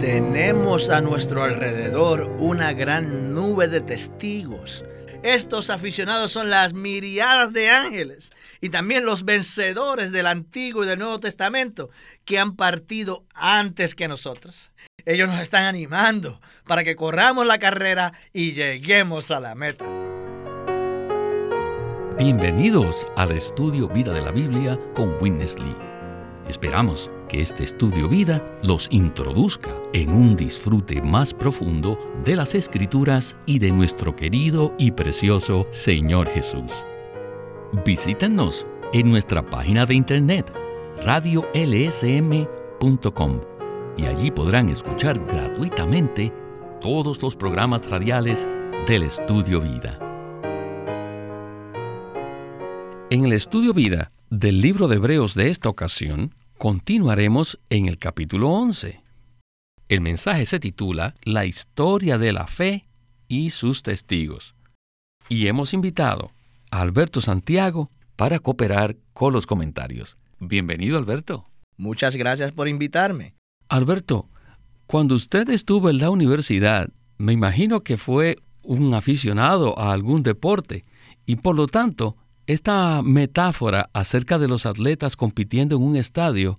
Tenemos 0.00 0.90
a 0.90 1.00
nuestro 1.00 1.42
alrededor 1.42 2.30
una 2.38 2.72
gran 2.72 3.34
nube 3.34 3.66
de 3.66 3.80
testigos. 3.80 4.84
Estos 5.24 5.70
aficionados 5.70 6.30
son 6.30 6.50
las 6.50 6.72
miriadas 6.72 7.52
de 7.52 7.68
ángeles 7.68 8.30
y 8.60 8.68
también 8.68 9.04
los 9.04 9.24
vencedores 9.24 10.12
del 10.12 10.28
Antiguo 10.28 10.84
y 10.84 10.86
del 10.86 11.00
Nuevo 11.00 11.18
Testamento 11.18 11.90
que 12.24 12.38
han 12.38 12.54
partido 12.54 13.24
antes 13.34 13.96
que 13.96 14.06
nosotros. 14.06 14.70
Ellos 15.04 15.28
nos 15.28 15.40
están 15.40 15.64
animando 15.64 16.40
para 16.64 16.84
que 16.84 16.94
corramos 16.94 17.44
la 17.44 17.58
carrera 17.58 18.12
y 18.32 18.52
lleguemos 18.52 19.32
a 19.32 19.40
la 19.40 19.56
meta. 19.56 19.84
Bienvenidos 22.16 23.04
al 23.16 23.32
estudio 23.32 23.88
Vida 23.88 24.12
de 24.12 24.22
la 24.22 24.30
Biblia 24.30 24.78
con 24.94 25.20
Winnesley. 25.20 25.74
Esperamos 26.48 27.10
que 27.28 27.42
este 27.42 27.62
estudio 27.64 28.08
vida 28.08 28.42
los 28.62 28.88
introduzca 28.90 29.70
en 29.92 30.10
un 30.10 30.34
disfrute 30.34 31.00
más 31.02 31.32
profundo 31.32 31.98
de 32.24 32.34
las 32.34 32.54
escrituras 32.54 33.36
y 33.46 33.58
de 33.58 33.70
nuestro 33.70 34.16
querido 34.16 34.74
y 34.78 34.90
precioso 34.90 35.66
Señor 35.70 36.28
Jesús. 36.28 36.84
Visítenos 37.84 38.66
en 38.92 39.10
nuestra 39.10 39.48
página 39.48 39.84
de 39.86 39.94
internet 39.94 40.50
radiolsm.com 41.04 42.48
y 43.96 44.06
allí 44.06 44.30
podrán 44.30 44.70
escuchar 44.70 45.18
gratuitamente 45.26 46.32
todos 46.80 47.20
los 47.20 47.36
programas 47.36 47.90
radiales 47.90 48.48
del 48.86 49.02
Estudio 49.02 49.60
Vida. 49.60 49.98
En 53.10 53.24
el 53.24 53.32
Estudio 53.32 53.74
Vida 53.74 54.10
del 54.30 54.60
libro 54.60 54.86
de 54.88 54.96
Hebreos 54.96 55.34
de 55.34 55.48
esta 55.48 55.68
ocasión, 55.68 56.34
continuaremos 56.58 57.60
en 57.70 57.86
el 57.86 57.98
capítulo 57.98 58.50
11. 58.50 59.00
El 59.88 60.00
mensaje 60.00 60.44
se 60.44 60.58
titula 60.58 61.14
La 61.22 61.46
historia 61.46 62.18
de 62.18 62.32
la 62.32 62.46
fe 62.48 62.88
y 63.28 63.50
sus 63.50 63.84
testigos. 63.84 64.56
Y 65.28 65.46
hemos 65.46 65.72
invitado 65.72 66.32
a 66.70 66.80
Alberto 66.80 67.20
Santiago 67.20 67.90
para 68.16 68.40
cooperar 68.40 68.96
con 69.12 69.32
los 69.32 69.46
comentarios. 69.46 70.18
Bienvenido, 70.40 70.98
Alberto. 70.98 71.46
Muchas 71.76 72.16
gracias 72.16 72.52
por 72.52 72.66
invitarme. 72.66 73.34
Alberto, 73.68 74.28
cuando 74.86 75.14
usted 75.14 75.48
estuvo 75.50 75.88
en 75.90 75.98
la 75.98 76.10
universidad, 76.10 76.90
me 77.18 77.32
imagino 77.32 77.84
que 77.84 77.96
fue 77.96 78.36
un 78.62 78.92
aficionado 78.94 79.78
a 79.78 79.92
algún 79.92 80.24
deporte 80.24 80.84
y 81.24 81.36
por 81.36 81.54
lo 81.54 81.68
tanto 81.68 82.16
esta 82.48 83.02
metáfora 83.02 83.90
acerca 83.92 84.38
de 84.38 84.48
los 84.48 84.64
atletas 84.64 85.16
compitiendo 85.16 85.76
en 85.76 85.82
un 85.82 85.96
estadio 85.96 86.58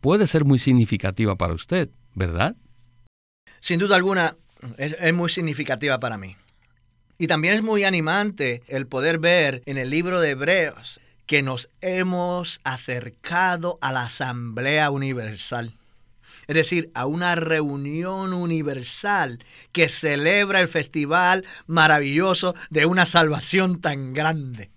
puede 0.00 0.26
ser 0.26 0.46
muy 0.46 0.58
significativa 0.58 1.36
para 1.36 1.52
usted, 1.52 1.90
¿verdad? 2.14 2.56
Sin 3.60 3.78
duda 3.78 3.96
alguna, 3.96 4.38
es, 4.78 4.96
muy 5.12 5.28
significativa 5.28 6.00
para 6.00 6.16
mí. 6.16 6.36
Y 7.18 7.26
también 7.26 7.52
es 7.52 7.62
muy 7.62 7.84
animante 7.84 8.62
el 8.66 8.86
poder 8.86 9.18
ver 9.18 9.62
en 9.66 9.76
el 9.76 9.90
libro 9.90 10.20
de 10.20 10.30
Hebreos 10.30 11.00
que 11.26 11.42
nos 11.42 11.68
hemos 11.82 12.62
acercado 12.64 13.78
a 13.82 13.92
la 13.92 14.04
Asamblea 14.04 14.90
Universal. 14.90 15.76
Es 16.46 16.54
decir, 16.54 16.90
a 16.94 17.04
una 17.04 17.34
reunión 17.34 18.32
universal 18.32 19.38
que 19.70 19.88
celebra 19.88 20.62
el 20.62 20.68
festival 20.68 21.44
maravilloso 21.66 22.54
de 22.70 22.86
una 22.86 23.04
salvación 23.04 23.82
tan 23.82 24.14
grande 24.14 24.70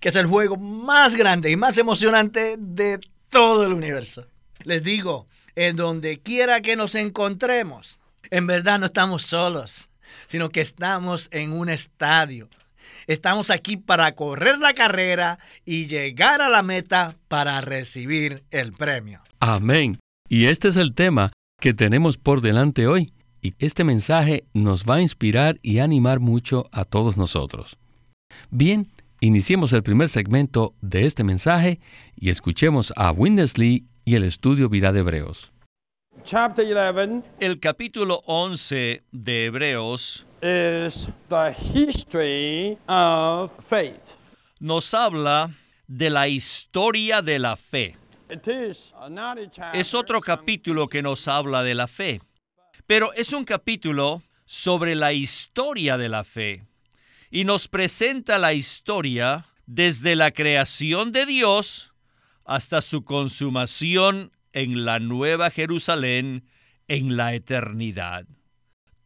que 0.00 0.10
es 0.10 0.16
el 0.16 0.26
juego 0.26 0.56
más 0.56 1.16
grande 1.16 1.50
y 1.50 1.56
más 1.56 1.78
emocionante 1.78 2.56
de 2.58 3.00
todo 3.28 3.66
el 3.66 3.72
universo. 3.72 4.26
Les 4.64 4.82
digo, 4.82 5.26
en 5.54 5.76
donde 5.76 6.18
quiera 6.18 6.60
que 6.60 6.76
nos 6.76 6.94
encontremos, 6.94 7.98
en 8.30 8.46
verdad 8.46 8.78
no 8.78 8.86
estamos 8.86 9.22
solos, 9.22 9.90
sino 10.28 10.50
que 10.50 10.60
estamos 10.60 11.28
en 11.32 11.52
un 11.52 11.68
estadio. 11.68 12.48
Estamos 13.06 13.50
aquí 13.50 13.76
para 13.76 14.14
correr 14.14 14.58
la 14.58 14.74
carrera 14.74 15.38
y 15.64 15.86
llegar 15.86 16.42
a 16.42 16.48
la 16.48 16.62
meta 16.62 17.16
para 17.28 17.60
recibir 17.60 18.44
el 18.50 18.72
premio. 18.72 19.20
Amén. 19.40 19.98
Y 20.28 20.46
este 20.46 20.68
es 20.68 20.76
el 20.76 20.94
tema 20.94 21.32
que 21.60 21.74
tenemos 21.74 22.18
por 22.18 22.40
delante 22.40 22.86
hoy. 22.86 23.12
Y 23.40 23.54
este 23.58 23.84
mensaje 23.84 24.44
nos 24.52 24.84
va 24.84 24.96
a 24.96 25.00
inspirar 25.00 25.58
y 25.62 25.78
animar 25.78 26.20
mucho 26.20 26.68
a 26.72 26.84
todos 26.84 27.16
nosotros. 27.16 27.78
Bien, 28.50 28.88
Iniciemos 29.20 29.72
el 29.72 29.82
primer 29.82 30.08
segmento 30.08 30.76
de 30.80 31.04
este 31.04 31.24
mensaje 31.24 31.80
y 32.14 32.30
escuchemos 32.30 32.92
a 32.94 33.10
Winnesley 33.10 33.84
y 34.04 34.14
el 34.14 34.22
estudio 34.22 34.68
Vida 34.68 34.92
de 34.92 35.00
Hebreos. 35.00 35.50
El 37.40 37.58
capítulo 37.58 38.20
11 38.26 39.02
de 39.10 39.46
Hebreos 39.46 40.24
nos 44.60 44.94
habla 44.94 45.50
de 45.88 46.10
la 46.10 46.28
historia 46.28 47.20
de 47.20 47.38
la 47.40 47.56
fe. 47.56 47.96
Es 49.72 49.94
otro 49.94 50.20
capítulo 50.20 50.86
que 50.86 51.02
nos 51.02 51.26
habla 51.26 51.64
de 51.64 51.74
la 51.74 51.88
fe, 51.88 52.20
pero 52.86 53.12
es 53.14 53.32
un 53.32 53.44
capítulo 53.44 54.22
sobre 54.44 54.94
la 54.94 55.12
historia 55.12 55.98
de 55.98 56.08
la 56.08 56.22
fe 56.22 56.67
y 57.30 57.44
nos 57.44 57.68
presenta 57.68 58.38
la 58.38 58.54
historia 58.54 59.46
desde 59.66 60.16
la 60.16 60.30
creación 60.30 61.12
de 61.12 61.26
Dios 61.26 61.92
hasta 62.44 62.80
su 62.80 63.04
consumación 63.04 64.32
en 64.52 64.84
la 64.84 64.98
Nueva 64.98 65.50
Jerusalén 65.50 66.48
en 66.88 67.16
la 67.16 67.34
eternidad. 67.34 68.26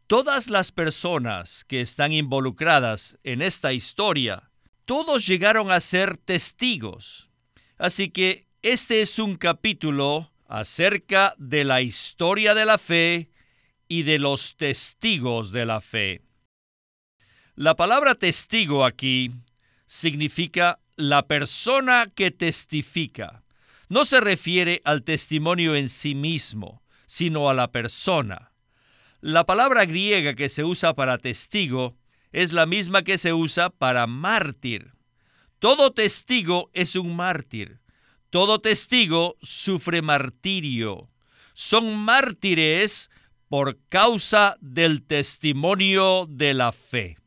Todas 0.06 0.48
las 0.48 0.70
personas 0.72 1.64
que 1.64 1.80
están 1.80 2.12
involucradas 2.12 3.18
en 3.24 3.42
esta 3.42 3.72
historia, 3.72 4.50
todos 4.84 5.26
llegaron 5.26 5.70
a 5.70 5.80
ser 5.80 6.16
testigos. 6.16 7.30
Así 7.78 8.10
que 8.10 8.46
este 8.62 9.02
es 9.02 9.18
un 9.18 9.36
capítulo 9.36 10.30
acerca 10.46 11.34
de 11.38 11.64
la 11.64 11.80
historia 11.80 12.54
de 12.54 12.66
la 12.66 12.78
fe 12.78 13.30
y 13.88 14.02
de 14.04 14.18
los 14.18 14.56
testigos 14.56 15.50
de 15.50 15.66
la 15.66 15.80
fe. 15.80 16.22
La 17.54 17.76
palabra 17.76 18.14
testigo 18.14 18.82
aquí 18.82 19.30
significa 19.84 20.80
la 20.96 21.26
persona 21.26 22.10
que 22.14 22.30
testifica. 22.30 23.42
No 23.90 24.06
se 24.06 24.22
refiere 24.22 24.80
al 24.86 25.02
testimonio 25.02 25.74
en 25.74 25.90
sí 25.90 26.14
mismo, 26.14 26.82
sino 27.04 27.50
a 27.50 27.54
la 27.54 27.70
persona. 27.70 28.52
La 29.20 29.44
palabra 29.44 29.84
griega 29.84 30.32
que 30.32 30.48
se 30.48 30.64
usa 30.64 30.94
para 30.94 31.18
testigo 31.18 31.94
es 32.32 32.54
la 32.54 32.64
misma 32.64 33.02
que 33.02 33.18
se 33.18 33.34
usa 33.34 33.68
para 33.68 34.06
mártir. 34.06 34.92
Todo 35.58 35.92
testigo 35.92 36.70
es 36.72 36.96
un 36.96 37.14
mártir. 37.14 37.80
Todo 38.30 38.62
testigo 38.62 39.36
sufre 39.42 40.00
martirio. 40.00 41.10
Son 41.52 41.98
mártires 41.98 43.10
por 43.50 43.78
causa 43.90 44.56
del 44.62 45.02
testimonio 45.02 46.26
de 46.30 46.54
la 46.54 46.72
fe. 46.72 47.18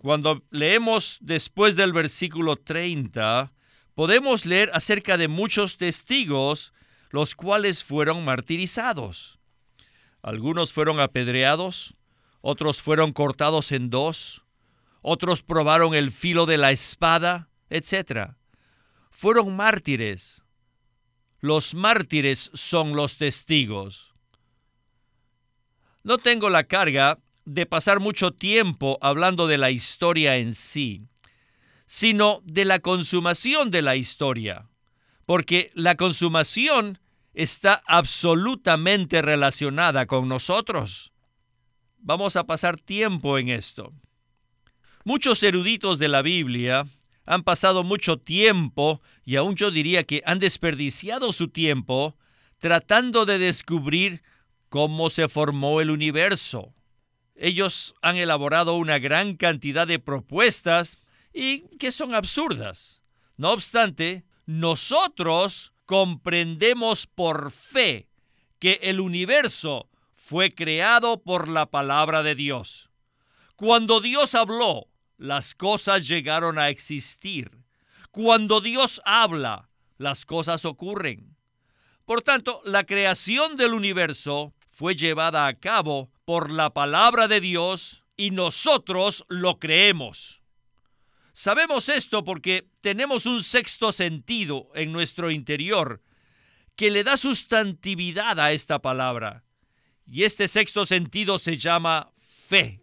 Cuando 0.00 0.42
leemos 0.48 1.18
después 1.20 1.76
del 1.76 1.92
versículo 1.92 2.56
30, 2.56 3.52
podemos 3.94 4.46
leer 4.46 4.70
acerca 4.72 5.18
de 5.18 5.28
muchos 5.28 5.76
testigos, 5.76 6.72
los 7.10 7.34
cuales 7.34 7.84
fueron 7.84 8.24
martirizados. 8.24 9.38
Algunos 10.22 10.72
fueron 10.72 11.00
apedreados, 11.00 11.96
otros 12.40 12.80
fueron 12.80 13.12
cortados 13.12 13.72
en 13.72 13.90
dos, 13.90 14.42
otros 15.02 15.42
probaron 15.42 15.94
el 15.94 16.12
filo 16.12 16.46
de 16.46 16.56
la 16.56 16.70
espada, 16.70 17.50
etc. 17.68 18.30
Fueron 19.10 19.54
mártires. 19.54 20.42
Los 21.40 21.74
mártires 21.74 22.50
son 22.54 22.96
los 22.96 23.18
testigos. 23.18 24.14
No 26.04 26.16
tengo 26.16 26.48
la 26.48 26.64
carga 26.64 27.18
de 27.44 27.66
pasar 27.66 28.00
mucho 28.00 28.32
tiempo 28.32 28.98
hablando 29.00 29.46
de 29.46 29.58
la 29.58 29.70
historia 29.70 30.36
en 30.36 30.54
sí, 30.54 31.02
sino 31.86 32.40
de 32.44 32.64
la 32.64 32.78
consumación 32.78 33.70
de 33.70 33.82
la 33.82 33.96
historia, 33.96 34.68
porque 35.26 35.70
la 35.74 35.96
consumación 35.96 36.98
está 37.34 37.82
absolutamente 37.86 39.22
relacionada 39.22 40.06
con 40.06 40.28
nosotros. 40.28 41.12
Vamos 41.98 42.36
a 42.36 42.44
pasar 42.44 42.78
tiempo 42.78 43.38
en 43.38 43.48
esto. 43.48 43.92
Muchos 45.04 45.42
eruditos 45.42 45.98
de 45.98 46.08
la 46.08 46.22
Biblia 46.22 46.86
han 47.26 47.42
pasado 47.42 47.84
mucho 47.84 48.18
tiempo, 48.18 49.00
y 49.24 49.36
aún 49.36 49.54
yo 49.54 49.70
diría 49.70 50.04
que 50.04 50.22
han 50.26 50.38
desperdiciado 50.38 51.32
su 51.32 51.48
tiempo, 51.48 52.16
tratando 52.58 53.24
de 53.24 53.38
descubrir 53.38 54.22
cómo 54.68 55.10
se 55.10 55.28
formó 55.28 55.80
el 55.80 55.90
universo 55.90 56.74
ellos 57.40 57.94
han 58.02 58.16
elaborado 58.16 58.74
una 58.76 58.98
gran 58.98 59.34
cantidad 59.34 59.86
de 59.86 59.98
propuestas 59.98 60.98
y 61.32 61.62
que 61.78 61.90
son 61.90 62.14
absurdas. 62.14 63.00
No 63.38 63.52
obstante, 63.52 64.24
nosotros 64.44 65.72
comprendemos 65.86 67.06
por 67.06 67.50
fe 67.50 68.08
que 68.58 68.78
el 68.82 69.00
universo 69.00 69.88
fue 70.14 70.54
creado 70.54 71.22
por 71.22 71.48
la 71.48 71.66
palabra 71.70 72.22
de 72.22 72.34
Dios. 72.34 72.90
Cuando 73.56 74.02
Dios 74.02 74.34
habló, 74.34 74.88
las 75.16 75.54
cosas 75.54 76.06
llegaron 76.06 76.58
a 76.58 76.68
existir. 76.68 77.50
Cuando 78.10 78.60
Dios 78.60 79.00
habla, 79.06 79.70
las 79.96 80.26
cosas 80.26 80.66
ocurren. 80.66 81.36
Por 82.04 82.20
tanto, 82.20 82.60
la 82.64 82.84
creación 82.84 83.56
del 83.56 83.72
universo 83.72 84.52
fue 84.68 84.94
llevada 84.94 85.46
a 85.46 85.54
cabo 85.54 86.10
por 86.30 86.52
la 86.52 86.72
palabra 86.72 87.26
de 87.26 87.40
Dios 87.40 88.04
y 88.16 88.30
nosotros 88.30 89.24
lo 89.28 89.58
creemos. 89.58 90.44
Sabemos 91.32 91.88
esto 91.88 92.22
porque 92.22 92.68
tenemos 92.82 93.26
un 93.26 93.42
sexto 93.42 93.90
sentido 93.90 94.70
en 94.76 94.92
nuestro 94.92 95.32
interior 95.32 96.00
que 96.76 96.92
le 96.92 97.02
da 97.02 97.16
sustantividad 97.16 98.38
a 98.38 98.52
esta 98.52 98.80
palabra. 98.80 99.42
Y 100.06 100.22
este 100.22 100.46
sexto 100.46 100.86
sentido 100.86 101.36
se 101.36 101.56
llama 101.56 102.12
fe. 102.46 102.80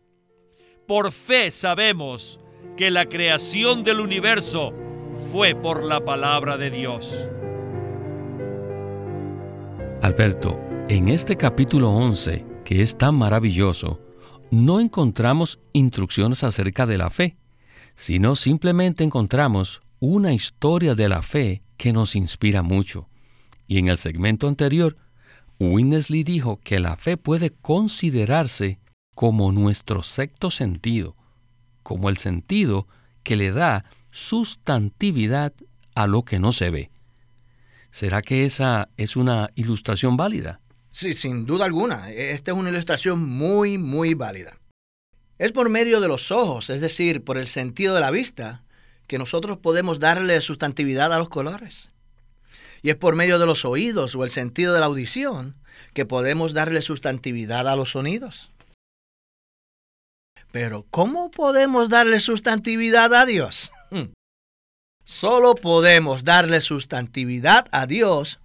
Por 0.85 1.13
fe 1.13 1.49
sabemos 1.49 2.41
que 2.75 2.91
la 2.91 3.05
creación 3.05 3.85
del 3.85 4.01
universo 4.01 4.73
fue 5.31 5.55
por 5.55 5.85
la 5.85 6.03
palabra 6.03 6.57
de 6.57 6.69
Dios. 6.69 7.29
Alberto, 10.01 10.59
en 10.89 11.07
este 11.07 11.38
capítulo 11.38 11.91
11, 11.91 12.46
que 12.67 12.81
es 12.81 12.97
tan 12.97 13.15
maravilloso, 13.15 14.01
no 14.51 14.81
encontramos 14.81 15.57
instrucciones 15.71 16.43
acerca 16.43 16.85
de 16.85 16.97
la 16.97 17.09
fe, 17.09 17.37
sino 17.95 18.35
simplemente 18.35 19.05
encontramos 19.05 19.81
una 20.01 20.33
historia 20.33 20.93
de 20.93 21.07
la 21.07 21.21
fe 21.21 21.63
que 21.77 21.93
nos 21.93 22.13
inspira 22.17 22.63
mucho. 22.63 23.07
Y 23.67 23.77
en 23.77 23.87
el 23.87 23.97
segmento 23.97 24.49
anterior, 24.49 24.97
Winnesley 25.61 26.25
dijo 26.25 26.59
que 26.61 26.81
la 26.81 26.97
fe 26.97 27.15
puede 27.15 27.51
considerarse 27.51 28.81
como 29.15 29.53
nuestro 29.53 30.03
sexto 30.03 30.51
sentido, 30.51 31.15
como 31.83 32.09
el 32.09 32.17
sentido 32.17 32.85
que 33.23 33.37
le 33.37 33.53
da 33.53 33.85
sustantividad 34.11 35.53
a 35.95 36.05
lo 36.05 36.25
que 36.25 36.37
no 36.37 36.51
se 36.51 36.69
ve. 36.69 36.91
¿Será 37.91 38.21
que 38.21 38.43
esa 38.43 38.89
es 38.97 39.15
una 39.15 39.51
ilustración 39.55 40.17
válida? 40.17 40.59
Sí, 40.97 41.13
sin 41.13 41.45
duda 41.45 41.65
alguna. 41.65 42.09
Esta 42.11 42.49
es 42.49 42.57
una 42.57 42.71
ilustración 42.71 43.23
muy, 43.23 43.77
muy 43.77 44.15
válida. 44.15 44.57
Es 45.38 45.51
por 45.51 45.69
medio 45.69 45.99
de 45.99 46.07
los 46.07 46.31
ojos, 46.31 46.71
es 46.71 46.81
decir, 46.81 47.23
por 47.23 47.38
el 47.38 47.45
sentido 47.45 47.94
de 47.94 48.01
la 48.01 48.09
vista, 48.09 48.63
que 49.05 49.19
nosotros 49.19 49.59
podemos 49.59 49.99
darle 49.99 50.41
sustantividad 50.41 51.13
a 51.13 51.19
los 51.19 51.29
colores. 51.29 51.91
Y 52.81 52.89
es 52.89 52.95
por 52.95 53.13
medio 53.13 53.38
de 53.38 53.45
los 53.45 53.63
oídos 53.63 54.15
o 54.15 54.23
el 54.23 54.31
sentido 54.31 54.73
de 54.73 54.79
la 54.79 54.88
audición 54.88 55.55
que 55.94 56.07
podemos 56.07 56.55
darle 56.55 56.81
sustantividad 56.81 57.67
a 57.67 57.75
los 57.75 57.91
sonidos. 57.91 58.51
Pero 60.51 60.88
¿cómo 60.89 61.29
podemos 61.29 61.89
darle 61.89 62.19
sustantividad 62.19 63.13
a 63.13 63.27
Dios? 63.27 63.71
Solo 65.05 65.53
podemos 65.53 66.23
darle 66.23 66.59
sustantividad 66.59 67.67
a 67.71 67.85
Dios 67.85 68.39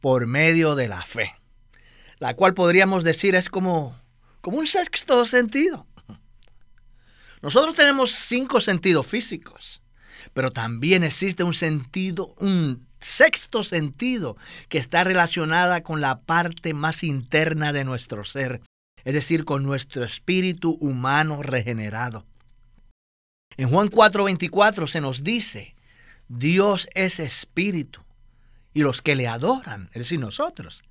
por 0.00 0.26
medio 0.26 0.74
de 0.74 0.88
la 0.88 1.06
fe, 1.06 1.36
la 2.18 2.34
cual 2.34 2.54
podríamos 2.54 3.04
decir 3.04 3.34
es 3.34 3.48
como, 3.48 3.98
como 4.40 4.58
un 4.58 4.66
sexto 4.66 5.24
sentido. 5.24 5.86
Nosotros 7.42 7.76
tenemos 7.76 8.12
cinco 8.12 8.60
sentidos 8.60 9.06
físicos, 9.06 9.82
pero 10.32 10.50
también 10.50 11.04
existe 11.04 11.44
un 11.44 11.52
sentido, 11.52 12.34
un 12.38 12.86
sexto 13.00 13.62
sentido 13.62 14.36
que 14.68 14.78
está 14.78 15.04
relacionada 15.04 15.82
con 15.82 16.00
la 16.00 16.22
parte 16.22 16.72
más 16.72 17.04
interna 17.04 17.72
de 17.72 17.84
nuestro 17.84 18.24
ser, 18.24 18.62
es 19.04 19.14
decir, 19.14 19.44
con 19.44 19.62
nuestro 19.62 20.04
espíritu 20.04 20.78
humano 20.80 21.42
regenerado. 21.42 22.24
En 23.56 23.68
Juan 23.68 23.88
4:24 23.88 24.86
se 24.88 25.00
nos 25.00 25.22
dice, 25.22 25.76
Dios 26.28 26.88
es 26.94 27.20
espíritu, 27.20 28.00
y 28.72 28.80
los 28.80 29.02
que 29.02 29.14
le 29.14 29.28
adoran, 29.28 29.90
es 29.92 30.00
decir, 30.00 30.18
nosotros, 30.18 30.82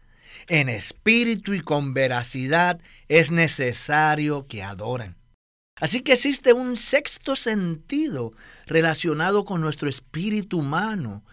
en 0.48 0.70
espíritu 0.70 1.54
y 1.54 1.62
con 1.62 1.94
veracidad 1.94 2.82
es 3.08 3.32
necesario 3.32 4.48
que 4.48 4.64
adoren. 4.64 5.16
Así 5.80 6.02
que 6.02 6.14
existe 6.14 6.54
un 6.54 6.78
sexto 6.78 7.36
sentido 7.36 8.34
relacionado 8.68 9.44
con 9.46 9.62
nuestro 9.62 9.90
espíritu 9.90 10.60
humano 10.60 11.24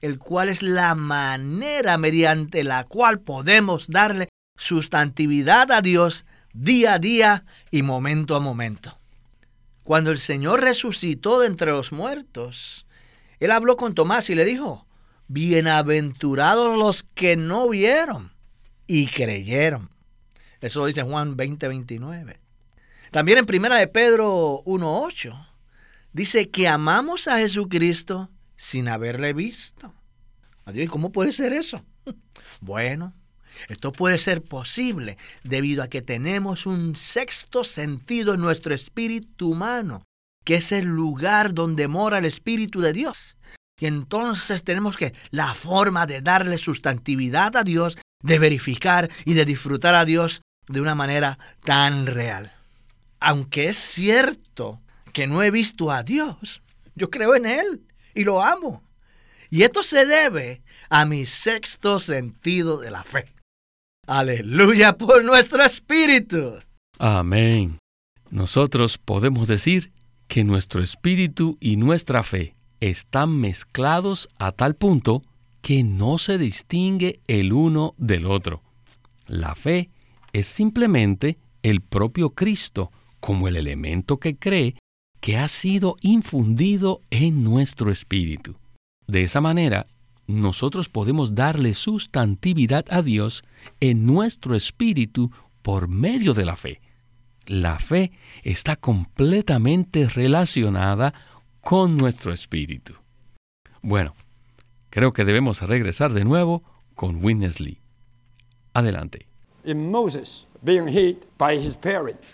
el 0.00 0.18
cual 0.18 0.48
es 0.48 0.62
la 0.62 0.94
manera 0.94 1.98
mediante 1.98 2.64
la 2.64 2.84
cual 2.84 3.20
podemos 3.20 3.88
darle 3.88 4.28
sustantividad 4.56 5.70
a 5.70 5.80
Dios 5.80 6.26
día 6.52 6.94
a 6.94 6.98
día 6.98 7.44
y 7.70 7.82
momento 7.82 8.34
a 8.34 8.40
momento. 8.40 8.98
Cuando 9.84 10.10
el 10.10 10.18
Señor 10.18 10.62
resucitó 10.62 11.40
de 11.40 11.48
entre 11.48 11.70
los 11.72 11.92
muertos, 11.92 12.86
Él 13.40 13.50
habló 13.50 13.76
con 13.76 13.94
Tomás 13.94 14.30
y 14.30 14.34
le 14.34 14.44
dijo, 14.44 14.86
bienaventurados 15.28 16.76
los 16.76 17.02
que 17.02 17.36
no 17.36 17.68
vieron 17.68 18.29
y 18.90 19.06
creyeron. 19.06 19.88
Eso 20.60 20.84
dice 20.84 21.04
Juan 21.04 21.36
20, 21.36 21.68
29. 21.68 22.40
También 23.12 23.38
en 23.38 23.46
Primera 23.46 23.76
de 23.76 23.86
Pedro 23.86 24.64
1.8 24.64 25.46
dice 26.12 26.50
que 26.50 26.66
amamos 26.66 27.28
a 27.28 27.38
Jesucristo 27.38 28.30
sin 28.56 28.88
haberle 28.88 29.32
visto. 29.32 29.94
¿Y 30.72 30.88
cómo 30.88 31.12
puede 31.12 31.32
ser 31.32 31.52
eso? 31.52 31.84
Bueno, 32.60 33.14
esto 33.68 33.92
puede 33.92 34.18
ser 34.18 34.42
posible 34.42 35.16
debido 35.44 35.82
a 35.82 35.88
que 35.88 36.02
tenemos 36.02 36.66
un 36.66 36.94
sexto 36.96 37.64
sentido 37.64 38.34
en 38.34 38.40
nuestro 38.40 38.74
espíritu 38.74 39.52
humano, 39.52 40.02
que 40.44 40.56
es 40.56 40.72
el 40.72 40.86
lugar 40.86 41.54
donde 41.54 41.88
mora 41.88 42.18
el 42.18 42.26
Espíritu 42.26 42.80
de 42.80 42.92
Dios. 42.92 43.36
Y 43.78 43.86
entonces 43.86 44.62
tenemos 44.62 44.96
que 44.96 45.14
la 45.30 45.54
forma 45.54 46.06
de 46.06 46.20
darle 46.20 46.58
sustantividad 46.58 47.56
a 47.56 47.62
Dios, 47.62 47.96
de 48.22 48.38
verificar 48.38 49.10
y 49.24 49.34
de 49.34 49.44
disfrutar 49.44 49.94
a 49.94 50.04
Dios 50.04 50.42
de 50.68 50.80
una 50.80 50.94
manera 50.94 51.38
tan 51.64 52.06
real. 52.06 52.52
Aunque 53.18 53.68
es 53.68 53.76
cierto 53.76 54.80
que 55.12 55.26
no 55.26 55.42
he 55.42 55.50
visto 55.50 55.90
a 55.90 56.02
Dios, 56.02 56.62
yo 56.94 57.10
creo 57.10 57.34
en 57.34 57.46
Él 57.46 57.82
y 58.14 58.24
lo 58.24 58.42
amo. 58.42 58.82
Y 59.50 59.62
esto 59.62 59.82
se 59.82 60.06
debe 60.06 60.62
a 60.88 61.04
mi 61.04 61.26
sexto 61.26 61.98
sentido 61.98 62.78
de 62.78 62.90
la 62.90 63.02
fe. 63.02 63.26
Aleluya 64.06 64.96
por 64.96 65.24
nuestro 65.24 65.64
espíritu. 65.64 66.58
Amén. 66.98 67.78
Nosotros 68.30 68.96
podemos 68.98 69.48
decir 69.48 69.92
que 70.28 70.44
nuestro 70.44 70.82
espíritu 70.82 71.58
y 71.60 71.76
nuestra 71.76 72.22
fe 72.22 72.54
están 72.80 73.38
mezclados 73.38 74.28
a 74.38 74.52
tal 74.52 74.76
punto 74.76 75.22
que 75.60 75.82
no 75.82 76.18
se 76.18 76.38
distingue 76.38 77.20
el 77.26 77.52
uno 77.52 77.94
del 77.98 78.26
otro. 78.26 78.62
La 79.26 79.54
fe 79.54 79.90
es 80.32 80.46
simplemente 80.46 81.38
el 81.62 81.80
propio 81.80 82.30
Cristo 82.30 82.90
como 83.20 83.48
el 83.48 83.56
elemento 83.56 84.18
que 84.18 84.36
cree 84.36 84.76
que 85.20 85.36
ha 85.36 85.48
sido 85.48 85.96
infundido 86.00 87.02
en 87.10 87.44
nuestro 87.44 87.92
espíritu. 87.92 88.56
De 89.06 89.22
esa 89.22 89.40
manera, 89.40 89.86
nosotros 90.26 90.88
podemos 90.88 91.34
darle 91.34 91.74
sustantividad 91.74 92.86
a 92.90 93.02
Dios 93.02 93.42
en 93.80 94.06
nuestro 94.06 94.54
espíritu 94.54 95.30
por 95.62 95.88
medio 95.88 96.32
de 96.32 96.44
la 96.44 96.56
fe. 96.56 96.80
La 97.46 97.78
fe 97.78 98.12
está 98.42 98.76
completamente 98.76 100.08
relacionada 100.08 101.12
con 101.60 101.96
nuestro 101.96 102.32
espíritu. 102.32 102.94
Bueno, 103.82 104.14
creo 104.90 105.12
que 105.12 105.24
debemos 105.24 105.62
regresar 105.62 106.12
de 106.12 106.24
nuevo 106.24 106.62
con 106.94 107.24
Winnesley. 107.24 107.80
Adelante. 108.74 109.26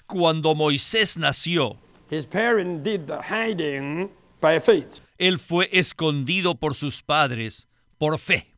Cuando 0.07 0.55
Moisés 0.55 1.17
nació, 1.17 1.77
his 2.11 2.27
parents 2.27 2.83
did 2.83 3.07
the 3.07 3.19
hiding 3.23 4.11
by 4.41 4.61
faith 4.61 5.01
él 5.19 5.39
fue 5.39 5.69
escondido 5.73 6.57
por 6.57 6.75
sus 6.75 7.03
padres 7.03 7.69
por 7.99 8.19
fe. 8.19 8.53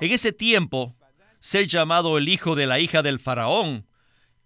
En 0.00 0.12
ese 0.12 0.32
tiempo, 0.32 0.94
ser 1.40 1.66
llamado 1.66 2.18
el 2.18 2.28
hijo 2.28 2.54
de 2.54 2.66
la 2.66 2.78
hija 2.80 3.02
del 3.02 3.18
faraón 3.18 3.86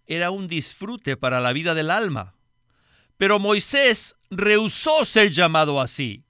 era 0.07 0.31
un 0.31 0.47
disfrute 0.47 1.17
para 1.17 1.41
la 1.41 1.53
vida 1.53 1.75
del 1.75 1.91
alma. 1.91 2.35
Pero 3.17 3.39
Moisés 3.39 4.17
rehusó 4.31 5.05
ser 5.05 5.31
llamado 5.31 5.81
así 5.81 6.25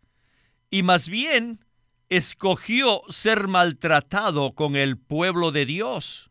y 0.71 0.83
más 0.83 1.09
bien 1.09 1.65
escogió 2.09 3.03
ser 3.09 3.49
maltratado 3.49 4.53
con 4.55 4.77
el 4.77 4.97
pueblo 4.97 5.53
de 5.53 5.67
Dios. 5.67 6.31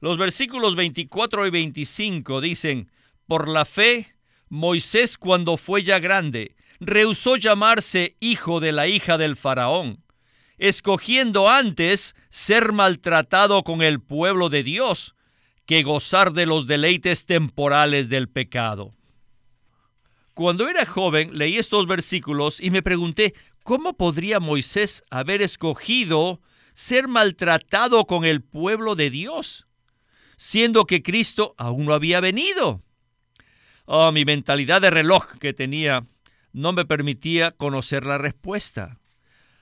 Los 0.00 0.18
versículos 0.18 0.74
24 0.74 1.46
y 1.46 1.50
25 1.50 2.40
dicen, 2.40 2.90
por 3.26 3.48
la 3.48 3.64
fe 3.64 4.14
Moisés 4.48 5.16
cuando 5.16 5.56
fue 5.56 5.82
ya 5.82 5.98
grande, 5.98 6.56
rehusó 6.80 7.36
llamarse 7.36 8.16
hijo 8.20 8.60
de 8.60 8.72
la 8.72 8.88
hija 8.88 9.16
del 9.16 9.36
faraón, 9.36 10.04
escogiendo 10.58 11.48
antes 11.48 12.14
ser 12.28 12.72
maltratado 12.72 13.62
con 13.62 13.80
el 13.80 14.00
pueblo 14.00 14.48
de 14.48 14.62
Dios 14.62 15.14
que 15.64 15.82
gozar 15.82 16.32
de 16.32 16.46
los 16.46 16.66
deleites 16.66 17.24
temporales 17.24 18.08
del 18.08 18.28
pecado. 18.28 18.94
Cuando 20.34 20.66
era 20.66 20.86
joven 20.86 21.36
leí 21.36 21.58
estos 21.58 21.86
versículos 21.86 22.58
y 22.58 22.70
me 22.70 22.82
pregunté 22.82 23.34
cómo 23.62 23.96
podría 23.98 24.40
Moisés 24.40 25.04
haber 25.10 25.42
escogido 25.42 26.40
ser 26.72 27.06
maltratado 27.06 28.06
con 28.06 28.24
el 28.24 28.40
pueblo 28.40 28.94
de 28.94 29.10
Dios, 29.10 29.66
siendo 30.38 30.86
que 30.86 31.02
Cristo 31.02 31.54
aún 31.58 31.84
no 31.84 31.92
había 31.92 32.20
venido. 32.20 32.82
Oh, 33.84 34.10
mi 34.10 34.24
mentalidad 34.24 34.80
de 34.80 34.90
reloj 34.90 35.36
que 35.38 35.52
tenía 35.52 36.06
no 36.54 36.72
me 36.72 36.86
permitía 36.86 37.50
conocer 37.50 38.04
la 38.04 38.16
respuesta. 38.16 38.98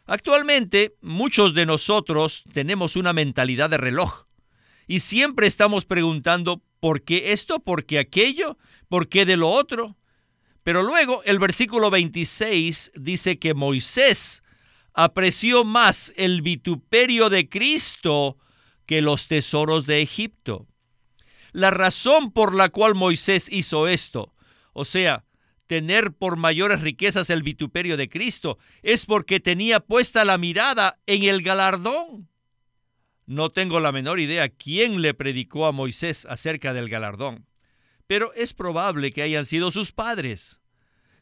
Actualmente, 0.07 0.95
muchos 1.01 1.53
de 1.55 1.67
nosotros 1.67 2.45
tenemos 2.53 2.95
una 2.95 3.13
mentalidad 3.13 3.71
de 3.71 3.79
reloj 3.79 4.27
y 4.87 5.01
siempre 5.01 5.49
estamos 5.49 5.85
preguntando 5.85 6.63
¿por 6.79 7.03
qué 7.03 7.33
esto? 7.33 7.59
¿Por 7.59 7.87
qué 7.87 7.99
aquello? 7.99 8.57
¿Por 8.89 9.09
qué 9.09 9.27
de 9.27 9.37
lo 9.37 9.51
otro? 9.51 9.97
Pero 10.63 10.83
luego 10.83 11.23
el 11.25 11.39
versículo 11.39 11.91
26 11.91 12.93
dice 12.95 13.39
que 13.39 13.55
Moisés 13.55 14.43
apreció 14.93 15.65
más 15.65 16.13
el 16.17 16.43
vituperio 16.43 17.31
de 17.31 17.49
Cristo 17.49 18.37
que 18.87 19.01
los 19.01 19.29
tesoros 19.29 19.87
de 19.87 20.03
Egipto. 20.03 20.67
La 21.53 21.71
razón 21.71 22.33
por 22.33 22.55
la 22.55 22.69
cual 22.69 22.95
Moisés 22.95 23.49
hizo 23.51 23.89
esto, 23.89 24.35
o 24.73 24.85
sea, 24.85 25.25
tener 25.67 26.13
por 26.13 26.37
mayores 26.37 26.81
riquezas 26.81 27.31
el 27.31 27.43
vituperio 27.43 27.97
de 27.97 28.09
Cristo, 28.09 28.59
es 28.83 29.07
porque 29.07 29.41
tenía 29.41 29.81
puesta 29.81 30.25
la 30.25 30.37
mirada 30.37 30.99
en 31.07 31.23
el 31.25 31.43
galardón. 31.43 32.29
No 33.27 33.51
tengo 33.51 33.81
la 33.81 33.93
menor 33.93 34.21
idea 34.21 34.49
quién 34.49 35.01
le 35.01 35.15
predicó 35.15 35.67
a 35.67 35.73
Moisés 35.73 36.27
acerca 36.29 36.73
del 36.73 36.89
galardón 36.89 37.47
pero 38.11 38.33
es 38.35 38.55
probable 38.55 39.13
que 39.13 39.23
hayan 39.23 39.45
sido 39.45 39.71
sus 39.71 39.93
padres. 39.93 40.61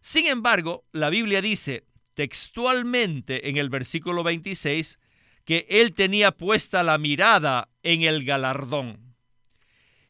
Sin 0.01 0.27
embargo, 0.27 0.87
la 0.91 1.11
Biblia 1.11 1.43
dice 1.43 1.85
textualmente 2.15 3.51
en 3.51 3.59
el 3.59 3.69
versículo 3.69 4.23
26 4.25 4.99
que 5.45 5.67
él 5.69 5.93
tenía 5.93 6.33
puesta 6.33 6.83
la 6.83 6.97
mirada 6.97 7.69
en 7.83 8.05
el 8.05 8.25
galardón. 8.25 9.15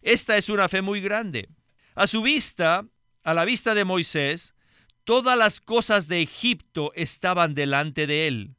Esta 0.02 0.36
es 0.36 0.50
una 0.50 0.68
fe 0.68 0.80
muy 0.80 1.00
grande. 1.00 1.48
A 1.96 2.06
su 2.06 2.22
vista, 2.22 2.86
a 3.24 3.34
la 3.34 3.44
vista 3.44 3.74
de 3.74 3.84
Moisés, 3.84 4.54
todas 5.02 5.36
las 5.36 5.60
cosas 5.60 6.06
de 6.06 6.22
Egipto 6.22 6.92
estaban 6.94 7.56
delante 7.56 8.06
de 8.06 8.28
él. 8.28 8.54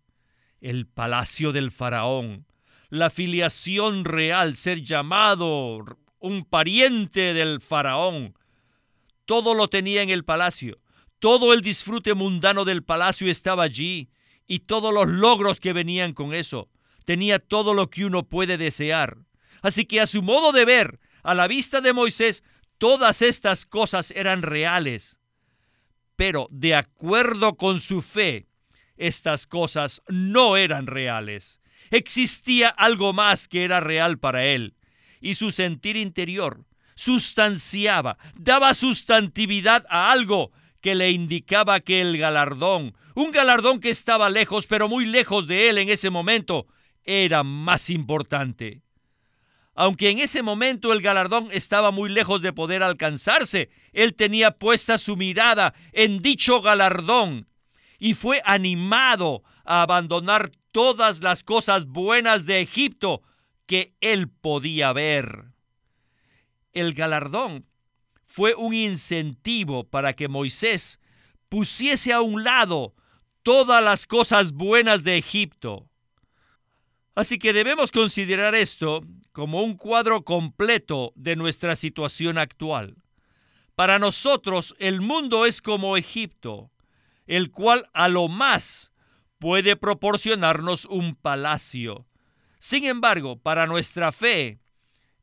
El 0.60 0.88
palacio 0.88 1.54
del 1.54 1.72
faraón, 1.72 2.46
la 2.90 3.10
filiación 3.10 4.04
real, 4.04 4.58
ser 4.58 4.84
llamado 4.84 5.86
un 6.20 6.46
pariente 6.46 7.34
del 7.34 7.62
faraón. 7.62 8.38
Todo 9.26 9.54
lo 9.54 9.70
tenía 9.70 10.02
en 10.02 10.10
el 10.10 10.26
palacio. 10.26 10.80
Todo 11.20 11.54
el 11.54 11.62
disfrute 11.62 12.14
mundano 12.14 12.66
del 12.66 12.84
palacio 12.84 13.30
estaba 13.30 13.64
allí 13.64 14.10
y 14.48 14.60
todos 14.60 14.94
los 14.94 15.08
logros 15.08 15.60
que 15.60 15.74
venían 15.74 16.14
con 16.14 16.34
eso. 16.34 16.70
Tenía 17.06 17.40
todo 17.40 17.74
lo 17.74 17.90
que 17.90 18.06
uno 18.06 18.24
puede 18.24 18.58
desear. 18.58 19.18
Así 19.62 19.86
que 19.86 20.02
a 20.02 20.08
su 20.08 20.22
modo 20.22 20.52
de 20.52 20.66
ver, 20.66 21.00
a 21.24 21.36
la 21.36 21.48
vista 21.48 21.82
de 21.82 21.94
Moisés, 21.94 22.44
todas 22.78 23.22
estas 23.22 23.66
cosas 23.66 24.12
eran 24.12 24.42
reales. 24.42 25.18
Pero 26.16 26.48
de 26.52 26.76
acuerdo 26.76 27.56
con 27.56 27.80
su 27.80 28.02
fe, 28.02 28.48
estas 28.98 29.48
cosas 29.48 30.02
no 30.08 30.58
eran 30.58 30.88
reales. 30.88 31.60
Existía 31.92 32.70
algo 32.70 33.14
más 33.14 33.48
que 33.48 33.64
era 33.64 33.80
real 33.80 34.20
para 34.20 34.46
él 34.46 34.76
y 35.20 35.34
su 35.36 35.52
sentir 35.52 35.98
interior 35.98 36.66
sustanciaba, 36.96 38.18
daba 38.36 38.74
sustantividad 38.74 39.86
a 39.90 40.12
algo 40.12 40.52
que 40.82 40.96
le 40.96 41.12
indicaba 41.12 41.80
que 41.80 42.02
el 42.02 42.18
galardón, 42.18 42.94
un 43.16 43.32
galardón 43.32 43.80
que 43.80 43.90
estaba 43.90 44.30
lejos, 44.30 44.68
pero 44.68 44.90
muy 44.90 45.06
lejos 45.06 45.48
de 45.48 45.70
él 45.70 45.78
en 45.78 45.90
ese 45.90 46.10
momento, 46.10 46.68
era 47.06 47.44
más 47.44 47.90
importante. 47.90 48.82
Aunque 49.76 50.10
en 50.10 50.20
ese 50.20 50.44
momento 50.44 50.92
el 50.92 51.02
galardón 51.02 51.48
estaba 51.54 51.92
muy 51.92 52.10
lejos 52.10 52.42
de 52.42 52.52
poder 52.52 52.84
alcanzarse, 52.84 53.70
él 53.94 54.14
tenía 54.14 54.52
puesta 54.52 54.98
su 54.98 55.16
mirada 55.16 55.74
en 55.94 56.22
dicho 56.22 56.62
galardón 56.62 57.48
y 57.98 58.14
fue 58.14 58.42
animado 58.44 59.44
a 59.64 59.84
abandonar 59.84 60.52
todas 60.74 61.24
las 61.24 61.44
cosas 61.44 61.86
buenas 61.86 62.46
de 62.46 62.60
Egipto 62.60 63.22
que 63.70 63.94
él 64.02 64.30
podía 64.30 64.92
ver. 64.94 65.46
El 66.74 66.96
galardón 66.96 67.68
fue 68.26 68.56
un 68.56 68.74
incentivo 68.74 69.84
para 69.84 70.14
que 70.14 70.28
Moisés 70.28 71.00
pusiese 71.50 72.12
a 72.12 72.22
un 72.22 72.44
lado 72.44 72.96
todas 73.44 73.84
las 73.84 74.08
cosas 74.08 74.54
buenas 74.54 75.04
de 75.04 75.20
Egipto. 75.20 75.88
Así 77.14 77.38
que 77.38 77.54
debemos 77.54 77.92
considerar 77.92 78.56
esto 78.56 79.06
como 79.34 79.62
un 79.62 79.78
cuadro 79.78 80.24
completo 80.24 81.14
de 81.16 81.36
nuestra 81.36 81.76
situación 81.76 82.40
actual. 82.40 82.96
Para 83.76 84.00
nosotros 84.00 84.76
el 84.80 85.00
mundo 85.00 85.46
es 85.46 85.62
como 85.62 85.96
Egipto, 85.96 86.72
el 87.28 87.52
cual 87.52 87.88
a 87.94 88.08
lo 88.08 88.30
más 88.30 88.92
puede 89.38 89.76
proporcionarnos 89.76 90.86
un 90.86 91.14
palacio, 91.14 92.09
sin 92.60 92.84
embargo, 92.84 93.40
para 93.40 93.68
nuestra 93.68 94.12
fe, 94.12 94.60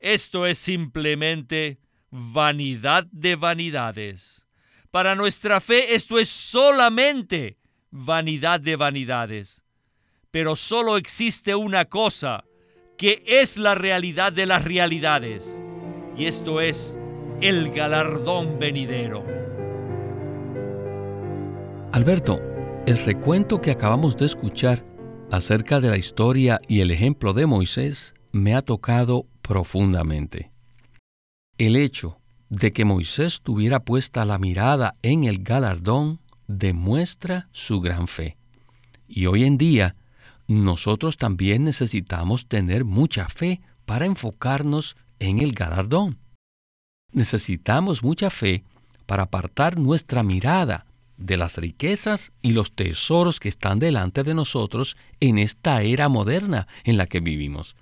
esto 0.00 0.46
es 0.46 0.58
simplemente 0.58 1.78
vanidad 2.10 3.04
de 3.12 3.36
vanidades. 3.36 4.46
Para 4.90 5.14
nuestra 5.14 5.60
fe 5.60 5.94
esto 5.94 6.18
es 6.18 6.28
solamente 6.28 7.58
vanidad 7.90 8.60
de 8.60 8.76
vanidades. 8.76 9.62
Pero 10.30 10.56
solo 10.56 10.96
existe 10.96 11.54
una 11.54 11.84
cosa 11.84 12.44
que 12.96 13.22
es 13.26 13.58
la 13.58 13.74
realidad 13.74 14.32
de 14.32 14.46
las 14.46 14.64
realidades. 14.64 15.60
Y 16.16 16.24
esto 16.24 16.62
es 16.62 16.98
el 17.42 17.70
galardón 17.70 18.58
venidero. 18.58 19.24
Alberto, 21.92 22.40
el 22.86 22.96
recuento 23.04 23.60
que 23.60 23.72
acabamos 23.72 24.16
de 24.16 24.24
escuchar 24.24 24.95
acerca 25.30 25.80
de 25.80 25.90
la 25.90 25.96
historia 25.96 26.60
y 26.68 26.80
el 26.80 26.90
ejemplo 26.90 27.32
de 27.32 27.46
Moisés 27.46 28.14
me 28.32 28.54
ha 28.54 28.62
tocado 28.62 29.26
profundamente. 29.42 30.50
El 31.58 31.76
hecho 31.76 32.18
de 32.48 32.72
que 32.72 32.84
Moisés 32.84 33.40
tuviera 33.42 33.80
puesta 33.80 34.24
la 34.24 34.38
mirada 34.38 34.96
en 35.02 35.24
el 35.24 35.42
galardón 35.42 36.20
demuestra 36.46 37.48
su 37.52 37.80
gran 37.80 38.08
fe. 38.08 38.36
Y 39.08 39.26
hoy 39.26 39.44
en 39.44 39.58
día, 39.58 39.96
nosotros 40.46 41.16
también 41.16 41.64
necesitamos 41.64 42.46
tener 42.46 42.84
mucha 42.84 43.28
fe 43.28 43.60
para 43.84 44.06
enfocarnos 44.06 44.96
en 45.18 45.40
el 45.40 45.52
galardón. 45.52 46.18
Necesitamos 47.12 48.02
mucha 48.02 48.30
fe 48.30 48.64
para 49.06 49.24
apartar 49.24 49.78
nuestra 49.78 50.22
mirada 50.22 50.85
de 51.16 51.36
las 51.36 51.56
riquezas 51.56 52.32
y 52.42 52.52
los 52.52 52.72
tesoros 52.72 53.40
que 53.40 53.48
están 53.48 53.78
delante 53.78 54.22
de 54.22 54.34
nosotros 54.34 54.96
en 55.20 55.38
esta 55.38 55.82
era 55.82 56.08
moderna 56.08 56.66
en 56.84 56.96
la 56.96 57.06
que 57.06 57.20
vivimos. 57.20 57.76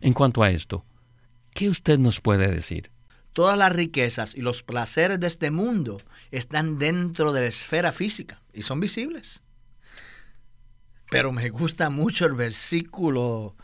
En 0.00 0.12
cuanto 0.12 0.42
a 0.42 0.50
esto, 0.50 0.84
¿qué 1.54 1.68
usted 1.68 1.98
nos 1.98 2.20
puede 2.20 2.50
decir? 2.50 2.90
Todas 3.32 3.58
las 3.58 3.72
riquezas 3.72 4.34
y 4.34 4.40
los 4.40 4.62
placeres 4.62 5.18
de 5.18 5.26
este 5.26 5.50
mundo 5.50 6.00
están 6.30 6.78
dentro 6.78 7.32
de 7.32 7.40
la 7.40 7.46
esfera 7.48 7.90
física 7.90 8.40
y 8.52 8.62
son 8.62 8.80
visibles. 8.80 9.42
Pero 11.10 11.32
me 11.32 11.50
gusta 11.50 11.90
mucho 11.90 12.26
el 12.26 12.34
versículo 12.34 13.56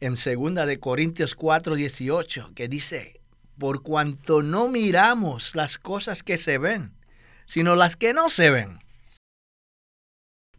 en 0.00 0.14
2 0.14 0.66
de 0.66 0.78
Corintios 0.80 1.34
4, 1.34 1.74
18, 1.74 2.52
que 2.54 2.68
dice, 2.68 3.20
por 3.58 3.82
cuanto 3.82 4.42
no 4.42 4.68
miramos 4.68 5.54
las 5.54 5.78
cosas 5.78 6.22
que 6.22 6.38
se 6.38 6.58
ven, 6.58 6.92
sino 7.48 7.76
las 7.76 7.96
que 7.96 8.12
no 8.12 8.28
se 8.28 8.50
ven. 8.50 8.78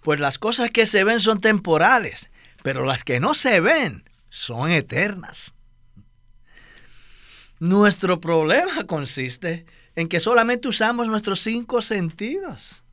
Pues 0.02 0.20
las 0.20 0.40
cosas 0.40 0.72
que 0.72 0.88
se 0.88 1.04
ven 1.04 1.20
son 1.20 1.40
temporales, 1.40 2.32
pero 2.64 2.84
las 2.84 3.04
que 3.04 3.20
no 3.20 3.36
se 3.36 3.60
ven 3.60 4.10
son 4.30 4.72
eternas. 4.72 5.54
Nuestro 7.60 8.20
problema 8.20 8.84
consiste 8.88 9.68
en 9.96 10.08
que 10.08 10.20
solamente 10.20 10.68
usamos 10.68 11.08
nuestros 11.08 11.42
cinco 11.42 11.84
sentidos, 11.84 12.84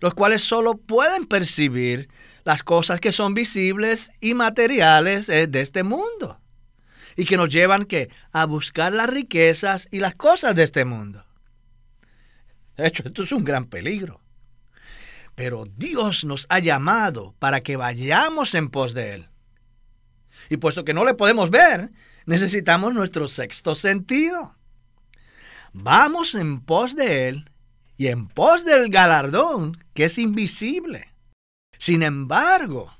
los 0.00 0.14
cuales 0.14 0.42
solo 0.42 0.78
pueden 0.78 1.26
percibir 1.26 2.08
las 2.44 2.62
cosas 2.62 2.98
que 2.98 3.12
son 3.12 3.34
visibles 3.34 4.10
y 4.20 4.32
materiales 4.32 5.28
eh, 5.28 5.46
de 5.46 5.60
este 5.60 5.82
mundo 5.82 6.40
y 7.14 7.26
que 7.26 7.36
nos 7.36 7.50
llevan 7.50 7.84
que 7.84 8.08
a 8.32 8.46
buscar 8.46 8.92
las 8.94 9.10
riquezas 9.10 9.86
y 9.90 10.00
las 10.00 10.14
cosas 10.14 10.54
de 10.54 10.62
este 10.62 10.86
mundo. 10.86 11.26
De 12.76 12.86
hecho, 12.86 13.02
esto 13.06 13.22
es 13.22 13.32
un 13.32 13.44
gran 13.44 13.66
peligro. 13.66 14.20
Pero 15.34 15.64
Dios 15.76 16.24
nos 16.24 16.46
ha 16.48 16.58
llamado 16.58 17.34
para 17.38 17.62
que 17.62 17.76
vayamos 17.76 18.54
en 18.54 18.70
pos 18.70 18.94
de 18.94 19.14
Él. 19.14 19.28
Y 20.50 20.56
puesto 20.56 20.84
que 20.84 20.94
no 20.94 21.04
le 21.04 21.14
podemos 21.14 21.50
ver, 21.50 21.90
necesitamos 22.26 22.94
nuestro 22.94 23.28
sexto 23.28 23.74
sentido. 23.74 24.54
Vamos 25.72 26.34
en 26.34 26.60
pos 26.60 26.94
de 26.94 27.28
Él 27.28 27.50
y 27.96 28.08
en 28.08 28.28
pos 28.28 28.64
del 28.64 28.88
galardón 28.90 29.82
que 29.94 30.04
es 30.06 30.18
invisible. 30.18 31.12
Sin 31.78 32.02
embargo, 32.02 32.92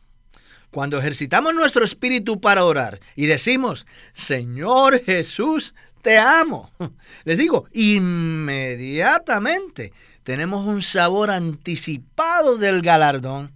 cuando 0.71 0.99
ejercitamos 0.99 1.55
nuestro 1.55 1.85
espíritu 1.85 2.41
para 2.41 2.65
orar 2.65 3.01
y 3.15 3.27
decimos, 3.27 3.87
Señor 4.15 5.05
Jesús, 5.05 5.75
te 6.03 6.19
amo. 6.19 6.71
Les 7.25 7.39
digo, 7.39 7.67
inmediatamente 7.73 9.95
tenemos 10.23 10.67
un 10.67 10.83
sabor 10.83 11.31
anticipado 11.31 12.59
del 12.59 12.83
galardón 12.83 13.53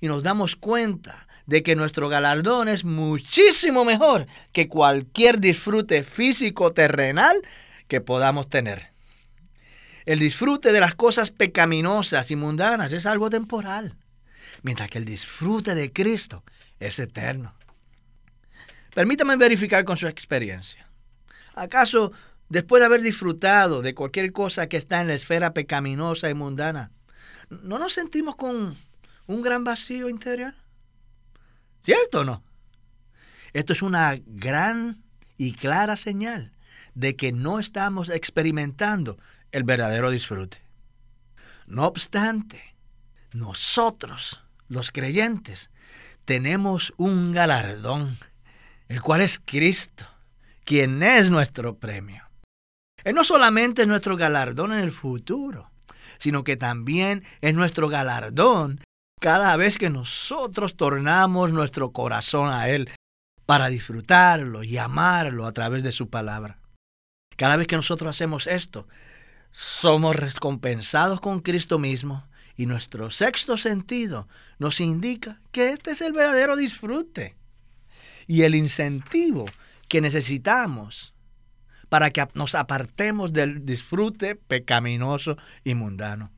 y 0.00 0.06
nos 0.06 0.22
damos 0.22 0.54
cuenta 0.54 1.26
de 1.46 1.62
que 1.62 1.74
nuestro 1.74 2.08
galardón 2.08 2.68
es 2.68 2.84
muchísimo 2.84 3.84
mejor 3.84 4.28
que 4.52 4.68
cualquier 4.68 5.40
disfrute 5.40 6.04
físico 6.04 6.72
terrenal 6.72 7.36
que 7.88 8.00
podamos 8.00 8.48
tener. 8.48 8.92
El 10.04 10.20
disfrute 10.20 10.72
de 10.72 10.80
las 10.80 10.94
cosas 10.94 11.30
pecaminosas 11.30 12.30
y 12.30 12.36
mundanas 12.36 12.92
es 12.92 13.06
algo 13.06 13.30
temporal 13.30 13.96
mientras 14.62 14.90
que 14.90 14.98
el 14.98 15.04
disfrute 15.04 15.74
de 15.74 15.92
Cristo 15.92 16.44
es 16.80 16.98
eterno. 16.98 17.54
Permítame 18.94 19.36
verificar 19.36 19.84
con 19.84 19.96
su 19.96 20.06
experiencia. 20.06 20.87
¿Acaso, 21.58 22.12
después 22.48 22.80
de 22.80 22.86
haber 22.86 23.02
disfrutado 23.02 23.82
de 23.82 23.94
cualquier 23.94 24.32
cosa 24.32 24.68
que 24.68 24.76
está 24.76 25.00
en 25.00 25.08
la 25.08 25.14
esfera 25.14 25.52
pecaminosa 25.52 26.30
y 26.30 26.34
mundana, 26.34 26.92
no 27.50 27.78
nos 27.78 27.94
sentimos 27.94 28.36
con 28.36 28.76
un 29.26 29.42
gran 29.42 29.64
vacío 29.64 30.08
interior? 30.08 30.54
¿Cierto 31.82 32.20
o 32.20 32.24
no? 32.24 32.42
Esto 33.52 33.72
es 33.72 33.82
una 33.82 34.18
gran 34.26 35.02
y 35.36 35.52
clara 35.52 35.96
señal 35.96 36.52
de 36.94 37.16
que 37.16 37.32
no 37.32 37.58
estamos 37.58 38.08
experimentando 38.08 39.18
el 39.52 39.64
verdadero 39.64 40.10
disfrute. 40.10 40.58
No 41.66 41.86
obstante, 41.86 42.76
nosotros 43.32 44.42
los 44.68 44.90
creyentes, 44.90 45.70
tenemos 46.24 46.92
un 46.98 47.32
galardón, 47.32 48.16
el 48.88 49.00
cual 49.00 49.22
es 49.22 49.40
Cristo, 49.44 50.06
quien 50.68 51.02
es 51.02 51.30
nuestro 51.30 51.78
premio. 51.78 52.24
Él 53.02 53.14
no 53.14 53.24
solamente 53.24 53.80
es 53.80 53.88
nuestro 53.88 54.18
galardón 54.18 54.74
en 54.74 54.80
el 54.80 54.90
futuro, 54.90 55.70
sino 56.18 56.44
que 56.44 56.58
también 56.58 57.24
es 57.40 57.54
nuestro 57.54 57.88
galardón 57.88 58.78
cada 59.18 59.56
vez 59.56 59.78
que 59.78 59.88
nosotros 59.88 60.76
tornamos 60.76 61.52
nuestro 61.52 61.92
corazón 61.92 62.52
a 62.52 62.68
Él 62.68 62.90
para 63.46 63.68
disfrutarlo 63.68 64.62
y 64.62 64.76
amarlo 64.76 65.46
a 65.46 65.52
través 65.52 65.82
de 65.82 65.90
su 65.90 66.10
palabra. 66.10 66.58
Cada 67.38 67.56
vez 67.56 67.66
que 67.66 67.76
nosotros 67.76 68.14
hacemos 68.14 68.46
esto, 68.46 68.86
somos 69.50 70.16
recompensados 70.16 71.22
con 71.22 71.40
Cristo 71.40 71.78
mismo 71.78 72.28
y 72.56 72.66
nuestro 72.66 73.10
sexto 73.10 73.56
sentido 73.56 74.28
nos 74.58 74.80
indica 74.80 75.40
que 75.50 75.70
este 75.70 75.92
es 75.92 76.02
el 76.02 76.12
verdadero 76.12 76.56
disfrute 76.56 77.36
y 78.26 78.42
el 78.42 78.54
incentivo 78.54 79.46
que 79.88 80.00
necesitamos 80.00 81.14
para 81.88 82.10
que 82.10 82.26
nos 82.34 82.54
apartemos 82.54 83.32
del 83.32 83.64
disfrute 83.64 84.34
pecaminoso 84.36 85.36
y 85.64 85.74
mundano. 85.74 86.30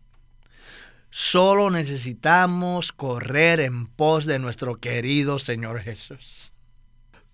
Solo 1.10 1.70
necesitamos 1.70 2.92
correr 2.92 3.58
en 3.60 3.86
pos 3.88 4.26
de 4.26 4.38
nuestro 4.38 4.76
querido 4.76 5.40
Señor 5.40 5.80
Jesús. 5.80 6.52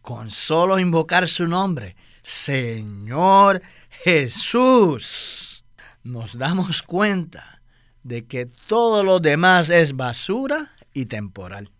Con 0.01 0.31
solo 0.31 0.79
invocar 0.79 1.29
su 1.29 1.47
nombre, 1.47 1.95
Señor 2.23 3.61
Jesús, 3.91 5.65
nos 6.03 6.39
damos 6.39 6.83
cuenta 6.83 7.61
de 8.03 8.25
que 8.25 8.47
todo 8.47 9.05
lo 9.05 9.21
demás 9.21 9.69
es 9.69 9.95
basura 9.95 10.73
y 10.95 11.07
temporal. 11.07 11.71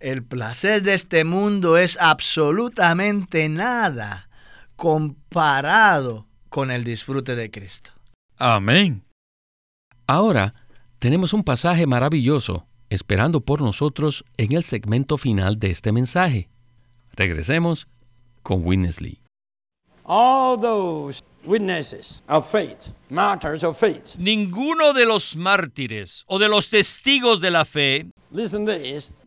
El 0.00 0.22
placer 0.22 0.82
de 0.82 0.94
este 0.94 1.24
mundo 1.24 1.76
es 1.76 1.98
absolutamente 2.00 3.48
nada 3.48 4.28
comparado 4.76 6.26
con 6.48 6.70
el 6.70 6.84
disfrute 6.84 7.34
de 7.34 7.50
Cristo. 7.50 7.90
Amén. 8.36 9.02
Ahora 10.06 10.54
tenemos 11.00 11.32
un 11.32 11.42
pasaje 11.42 11.86
maravilloso 11.86 12.66
esperando 12.90 13.40
por 13.40 13.60
nosotros 13.60 14.24
en 14.36 14.54
el 14.54 14.62
segmento 14.62 15.18
final 15.18 15.58
de 15.58 15.70
este 15.70 15.90
mensaje. 15.90 16.48
Regresemos 17.12 17.88
con 18.44 18.64
Witness 18.64 19.00
Lee. 19.00 19.20
Ninguno 24.16 24.92
de 24.92 25.06
los 25.06 25.36
mártires 25.36 26.24
o 26.28 26.38
de 26.38 26.48
los 26.48 26.70
testigos 26.70 27.40
de 27.40 27.50
la 27.50 27.64
fe, 27.64 28.06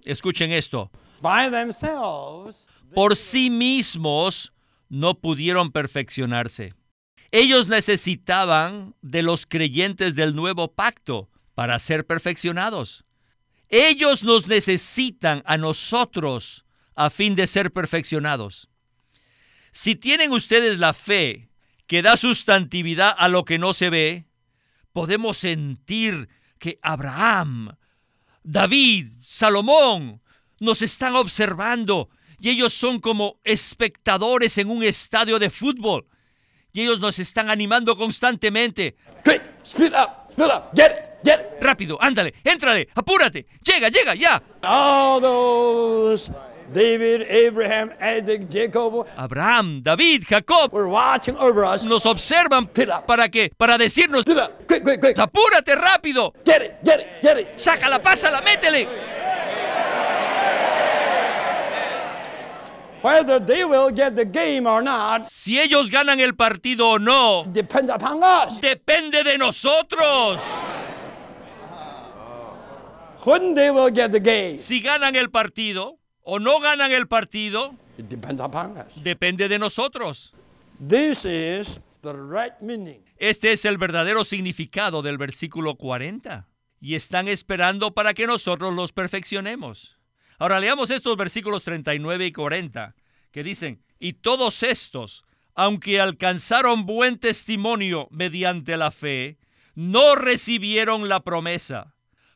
escuchen 0.05 0.51
esto, 0.51 0.91
por 2.93 3.15
sí 3.15 3.49
mismos 3.49 4.53
no 4.89 5.15
pudieron 5.15 5.71
perfeccionarse. 5.71 6.73
Ellos 7.31 7.69
necesitaban 7.69 8.93
de 9.01 9.23
los 9.23 9.45
creyentes 9.45 10.15
del 10.15 10.35
nuevo 10.35 10.73
pacto 10.73 11.29
para 11.55 11.79
ser 11.79 12.05
perfeccionados. 12.05 13.05
Ellos 13.69 14.23
nos 14.23 14.47
necesitan 14.47 15.41
a 15.45 15.57
nosotros 15.57 16.65
a 16.95 17.09
fin 17.09 17.35
de 17.35 17.47
ser 17.47 17.71
perfeccionados. 17.71 18.67
Si 19.71 19.95
tienen 19.95 20.33
ustedes 20.33 20.79
la 20.79 20.93
fe 20.93 21.49
que 21.87 22.01
da 22.01 22.17
sustantividad 22.17 23.15
a 23.17 23.29
lo 23.29 23.45
que 23.45 23.57
no 23.57 23.71
se 23.71 23.89
ve, 23.89 24.25
podemos 24.91 25.37
sentir 25.37 26.27
que 26.59 26.79
Abraham, 26.81 27.77
David, 28.43 29.07
Salomón 29.23 30.21
nos 30.59 30.81
están 30.81 31.15
observando 31.15 32.09
y 32.39 32.49
ellos 32.49 32.73
son 32.73 32.99
como 32.99 33.39
espectadores 33.43 34.57
en 34.57 34.69
un 34.69 34.83
estadio 34.83 35.39
de 35.39 35.49
fútbol 35.49 36.05
y 36.73 36.81
ellos 36.81 36.99
nos 36.99 37.19
están 37.19 37.49
animando 37.49 37.95
constantemente. 37.95 38.95
Rápido, 41.59 42.01
ándale, 42.01 42.33
éntrale, 42.43 42.87
apúrate, 42.95 43.45
llega, 43.63 43.89
llega, 43.89 44.15
ya. 44.15 44.41
David, 46.73 47.27
Abraham, 47.29 47.91
Isaac, 47.99 48.49
Jacob. 48.49 49.05
Abraham, 49.17 49.81
David, 49.83 50.25
Jacob. 50.27 50.71
We're 50.71 50.87
watching 50.87 51.35
over 51.37 51.65
us. 51.65 51.83
Nos 51.83 52.05
observan 52.05 52.67
para 52.67 53.29
qué? 53.29 53.51
Para 53.57 53.77
decirnos. 53.77 54.23
Quick, 54.67 54.83
quick, 54.83 54.99
quick. 54.99 55.17
Apúrate 55.19 55.75
rápido. 55.75 56.33
Get 56.45 56.61
it, 56.61 56.75
get 56.83 56.99
it, 57.01 57.07
get 57.21 57.37
it. 57.37 57.47
Sácala, 57.57 58.01
pásala, 58.01 58.41
métele. 58.41 58.87
Whether 63.01 63.39
they 63.39 63.65
will 63.65 63.89
get 63.89 64.15
the 64.15 64.25
game 64.25 64.67
or 64.67 64.83
not, 64.83 65.25
si 65.27 65.59
ellos 65.59 65.89
ganan 65.89 66.19
el 66.19 66.33
partido 66.35 66.91
o 66.91 66.97
no, 66.99 67.45
depends 67.51 67.89
upon 67.89 68.21
us. 68.23 68.61
depende 68.61 69.23
de 69.23 69.39
nosotros. 69.39 70.39
When 73.23 73.55
they 73.55 73.71
will 73.71 73.89
get 73.89 74.11
the 74.11 74.19
game. 74.19 74.59
Si 74.59 74.81
ganan 74.81 75.15
el 75.15 75.29
partido, 75.29 75.97
o 76.23 76.39
no 76.39 76.59
ganan 76.59 76.91
el 76.91 77.07
partido, 77.07 77.75
depende 78.95 79.47
de 79.47 79.59
nosotros. 79.59 80.33
Este 83.17 83.51
es 83.51 83.65
el 83.65 83.77
verdadero 83.77 84.23
significado 84.23 85.01
del 85.01 85.17
versículo 85.17 85.75
40. 85.75 86.47
Y 86.79 86.95
están 86.95 87.27
esperando 87.27 87.93
para 87.93 88.15
que 88.15 88.25
nosotros 88.25 88.73
los 88.73 88.91
perfeccionemos. 88.91 89.99
Ahora 90.39 90.59
leamos 90.59 90.89
estos 90.89 91.15
versículos 91.15 91.63
39 91.63 92.25
y 92.25 92.31
40 92.31 92.95
que 93.31 93.43
dicen, 93.43 93.81
y 93.99 94.13
todos 94.13 94.63
estos, 94.63 95.23
aunque 95.55 96.01
alcanzaron 96.01 96.85
buen 96.85 97.19
testimonio 97.19 98.07
mediante 98.11 98.77
la 98.77 98.91
fe, 98.91 99.37
no 99.75 100.15
recibieron 100.15 101.07
la 101.07 101.21
promesa, 101.21 101.93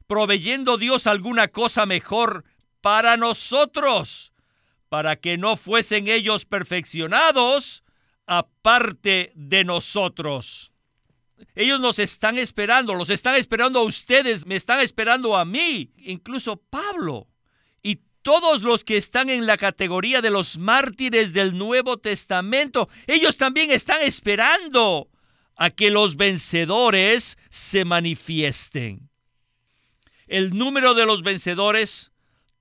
proveyendo 0.08 0.78
Dios 0.78 1.08
alguna 1.08 1.50
cosa 1.50 1.86
mejor 1.86 2.45
para 2.86 3.17
nosotros, 3.17 4.32
para 4.89 5.15
que 5.15 5.39
no 5.39 5.58
fuesen 5.58 6.08
ellos 6.08 6.45
perfeccionados 6.45 7.84
aparte 8.28 9.32
de 9.34 9.63
nosotros. 9.63 10.71
Ellos 11.56 11.80
nos 11.80 11.98
están 11.98 12.38
esperando, 12.38 12.93
los 12.93 13.10
están 13.10 13.38
esperando 13.38 13.80
a 13.80 13.84
ustedes, 13.86 14.45
me 14.45 14.56
están 14.56 14.82
esperando 14.82 15.36
a 15.36 15.45
mí, 15.45 15.93
incluso 15.98 16.58
Pablo. 16.58 17.28
Y 17.82 18.02
todos 18.21 18.62
los 18.62 18.84
que 18.84 18.98
están 18.98 19.32
en 19.32 19.48
la 19.48 19.58
categoría 19.58 20.21
de 20.21 20.30
los 20.30 20.60
mártires 20.60 21.34
del 21.34 21.58
Nuevo 21.58 21.98
Testamento, 21.98 22.88
ellos 23.08 23.36
también 23.36 23.71
están 23.71 24.04
esperando 24.04 25.10
a 25.56 25.71
que 25.71 25.89
los 25.89 26.17
vencedores 26.17 27.39
se 27.50 27.84
manifiesten. 27.84 29.10
El 30.28 30.56
número 30.56 30.93
de 30.93 31.08
los 31.08 31.24
vencedores 31.24 32.12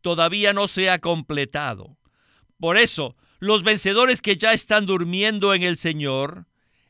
todavía 0.04 0.52
no 0.52 0.68
se 0.68 0.90
ha 0.90 0.98
completado. 0.98 1.96
Por 2.60 2.76
eso, 2.76 3.16
los 3.40 3.62
vencedores 3.62 4.20
que 4.20 4.36
ya 4.36 4.52
están 4.52 4.84
durmiendo 4.84 5.54
en 5.54 5.62
el 5.62 5.78
Señor 5.78 6.46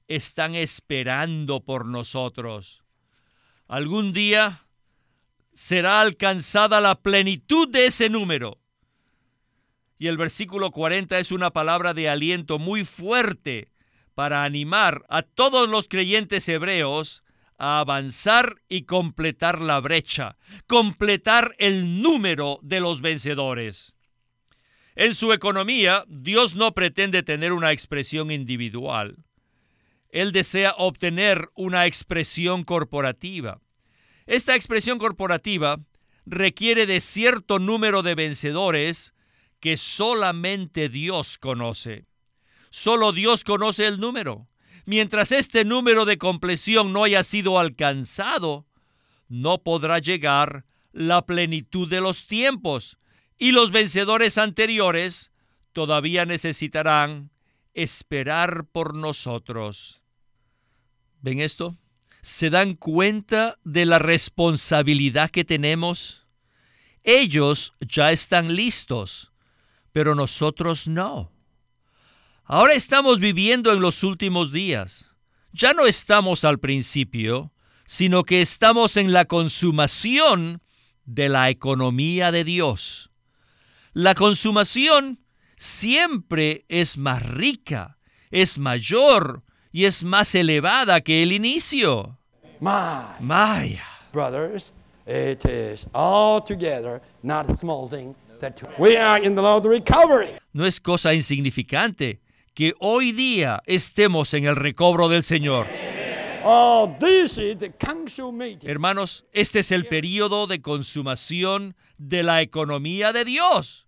están 0.08 0.56
esperando 0.56 1.60
por 1.60 1.86
nosotros. 1.86 2.82
Algún 3.68 4.12
día 4.12 4.66
será 5.54 6.00
alcanzada 6.00 6.80
la 6.80 6.96
plenitud 6.96 7.68
de 7.68 7.86
ese 7.86 8.10
número. 8.10 8.58
Y 9.96 10.08
el 10.08 10.16
versículo 10.16 10.72
40 10.72 11.16
es 11.20 11.30
una 11.30 11.52
palabra 11.52 11.94
de 11.94 12.08
aliento 12.08 12.58
muy 12.58 12.84
fuerte 12.84 13.70
para 14.16 14.42
animar 14.42 15.04
a 15.08 15.22
todos 15.22 15.68
los 15.68 15.86
creyentes 15.86 16.48
hebreos 16.48 17.22
a 17.64 17.80
avanzar 17.80 18.60
y 18.68 18.82
completar 18.82 19.62
la 19.62 19.80
brecha, 19.80 20.36
completar 20.66 21.54
el 21.58 22.02
número 22.02 22.58
de 22.60 22.80
los 22.80 23.00
vencedores. 23.00 23.94
En 24.96 25.14
su 25.14 25.32
economía, 25.32 26.04
Dios 26.06 26.54
no 26.54 26.74
pretende 26.74 27.22
tener 27.22 27.54
una 27.54 27.72
expresión 27.72 28.30
individual. 28.30 29.24
Él 30.10 30.32
desea 30.32 30.74
obtener 30.76 31.48
una 31.54 31.86
expresión 31.86 32.64
corporativa. 32.64 33.62
Esta 34.26 34.54
expresión 34.54 34.98
corporativa 34.98 35.80
requiere 36.26 36.84
de 36.84 37.00
cierto 37.00 37.58
número 37.58 38.02
de 38.02 38.14
vencedores 38.14 39.14
que 39.60 39.78
solamente 39.78 40.90
Dios 40.90 41.38
conoce. 41.38 42.04
Solo 42.68 43.12
Dios 43.12 43.42
conoce 43.42 43.86
el 43.86 44.00
número. 44.00 44.48
Mientras 44.86 45.32
este 45.32 45.64
número 45.64 46.04
de 46.04 46.18
compleción 46.18 46.92
no 46.92 47.04
haya 47.04 47.22
sido 47.24 47.58
alcanzado, 47.58 48.66
no 49.28 49.62
podrá 49.62 49.98
llegar 49.98 50.64
la 50.92 51.24
plenitud 51.26 51.88
de 51.88 52.00
los 52.00 52.26
tiempos 52.26 52.98
y 53.38 53.52
los 53.52 53.70
vencedores 53.72 54.38
anteriores 54.38 55.32
todavía 55.72 56.24
necesitarán 56.26 57.30
esperar 57.72 58.66
por 58.66 58.94
nosotros. 58.94 60.02
¿Ven 61.20 61.40
esto? 61.40 61.76
¿Se 62.22 62.48
dan 62.50 62.74
cuenta 62.74 63.58
de 63.64 63.86
la 63.86 63.98
responsabilidad 63.98 65.30
que 65.30 65.44
tenemos? 65.44 66.26
Ellos 67.02 67.72
ya 67.80 68.12
están 68.12 68.54
listos, 68.54 69.32
pero 69.92 70.14
nosotros 70.14 70.88
no. 70.88 71.33
Ahora 72.46 72.74
estamos 72.74 73.20
viviendo 73.20 73.72
en 73.72 73.80
los 73.80 74.04
últimos 74.04 74.52
días. 74.52 75.10
Ya 75.52 75.72
no 75.72 75.86
estamos 75.86 76.44
al 76.44 76.58
principio, 76.58 77.52
sino 77.86 78.24
que 78.24 78.42
estamos 78.42 78.98
en 78.98 79.14
la 79.14 79.24
consumación 79.24 80.60
de 81.06 81.30
la 81.30 81.48
economía 81.48 82.32
de 82.32 82.44
Dios. 82.44 83.10
La 83.94 84.14
consumación 84.14 85.20
siempre 85.56 86.66
es 86.68 86.98
más 86.98 87.22
rica, 87.22 87.96
es 88.30 88.58
mayor 88.58 89.42
y 89.72 89.86
es 89.86 90.04
más 90.04 90.34
elevada 90.34 91.00
que 91.00 91.22
el 91.22 91.32
inicio. 91.32 92.18
My, 92.60 93.80
brothers, 94.12 94.70
it 95.06 95.42
is 95.46 95.86
altogether 95.94 97.00
not 97.22 97.48
a 97.48 97.56
small 97.56 97.88
thing 97.88 98.14
that 98.40 98.60
we 98.78 98.98
are 98.98 99.18
in 99.18 99.34
the 99.34 99.40
Lord 99.40 99.64
recovery. 99.64 100.34
No 100.52 100.66
es 100.66 100.78
cosa 100.78 101.14
insignificante 101.14 102.20
que 102.54 102.74
hoy 102.78 103.12
día 103.12 103.62
estemos 103.66 104.32
en 104.32 104.46
el 104.46 104.56
recobro 104.56 105.08
del 105.08 105.22
Señor. 105.22 105.66
Oh, 106.44 106.96
Hermanos, 108.62 109.24
este 109.32 109.60
es 109.60 109.72
el 109.72 109.86
periodo 109.86 110.46
de 110.46 110.60
consumación 110.60 111.74
de 111.98 112.22
la 112.22 112.42
economía 112.42 113.12
de 113.12 113.24
Dios. 113.24 113.86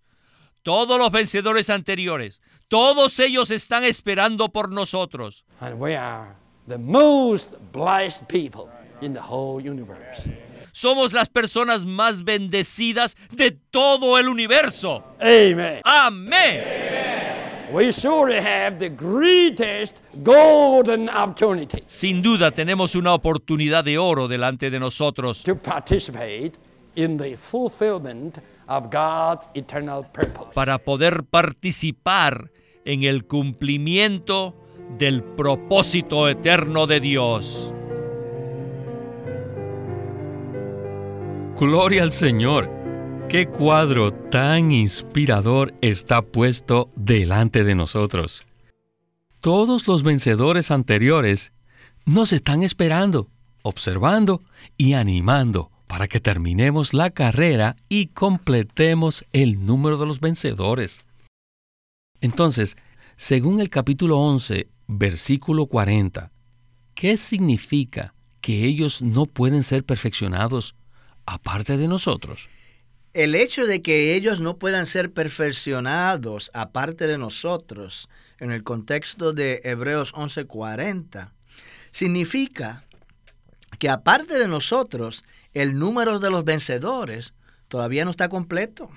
Todos 0.62 0.98
los 0.98 1.12
vencedores 1.12 1.70
anteriores, 1.70 2.40
todos 2.68 3.20
ellos 3.20 3.50
están 3.50 3.84
esperando 3.84 4.48
por 4.48 4.70
nosotros. 4.72 5.44
Somos 10.72 11.12
las 11.12 11.28
personas 11.28 11.86
más 11.86 12.24
bendecidas 12.24 13.16
de 13.30 13.52
todo 13.52 14.18
el 14.18 14.28
universo. 14.28 15.04
Amén. 15.20 15.80
Amén. 15.84 16.95
Sin 21.86 22.22
duda 22.22 22.50
tenemos 22.50 22.94
una 22.94 23.14
oportunidad 23.14 23.84
de 23.84 23.98
oro 23.98 24.28
delante 24.28 24.70
de 24.70 24.78
nosotros. 24.78 25.42
Para 30.54 30.78
poder 30.78 31.24
participar 31.24 32.50
en 32.84 33.02
el 33.02 33.26
cumplimiento 33.26 34.54
del 34.98 35.22
propósito 35.22 36.28
eterno 36.28 36.86
de 36.86 37.00
Dios. 37.00 37.72
Gloria 41.58 42.02
al 42.02 42.12
Señor. 42.12 42.75
Qué 43.28 43.48
cuadro 43.48 44.12
tan 44.12 44.70
inspirador 44.70 45.74
está 45.80 46.22
puesto 46.22 46.90
delante 46.94 47.64
de 47.64 47.74
nosotros. 47.74 48.46
Todos 49.40 49.88
los 49.88 50.04
vencedores 50.04 50.70
anteriores 50.70 51.52
nos 52.04 52.32
están 52.32 52.62
esperando, 52.62 53.28
observando 53.62 54.44
y 54.76 54.92
animando 54.92 55.72
para 55.88 56.06
que 56.06 56.20
terminemos 56.20 56.94
la 56.94 57.10
carrera 57.10 57.74
y 57.88 58.06
completemos 58.06 59.24
el 59.32 59.66
número 59.66 59.98
de 59.98 60.06
los 60.06 60.20
vencedores. 60.20 61.00
Entonces, 62.20 62.76
según 63.16 63.60
el 63.60 63.70
capítulo 63.70 64.20
11, 64.20 64.68
versículo 64.86 65.66
40, 65.66 66.30
¿qué 66.94 67.16
significa 67.16 68.14
que 68.40 68.64
ellos 68.66 69.02
no 69.02 69.26
pueden 69.26 69.64
ser 69.64 69.82
perfeccionados 69.82 70.76
aparte 71.26 71.76
de 71.76 71.88
nosotros? 71.88 72.48
El 73.16 73.34
hecho 73.34 73.64
de 73.64 73.80
que 73.80 74.14
ellos 74.14 74.40
no 74.40 74.58
puedan 74.58 74.84
ser 74.84 75.10
perfeccionados 75.10 76.50
aparte 76.52 77.06
de 77.06 77.16
nosotros, 77.16 78.10
en 78.40 78.52
el 78.52 78.62
contexto 78.62 79.32
de 79.32 79.62
Hebreos 79.64 80.12
11:40, 80.12 81.32
significa 81.92 82.84
que 83.78 83.88
aparte 83.88 84.38
de 84.38 84.48
nosotros, 84.48 85.24
el 85.54 85.78
número 85.78 86.18
de 86.18 86.28
los 86.28 86.44
vencedores 86.44 87.32
todavía 87.68 88.04
no 88.04 88.10
está 88.10 88.28
completo, 88.28 88.90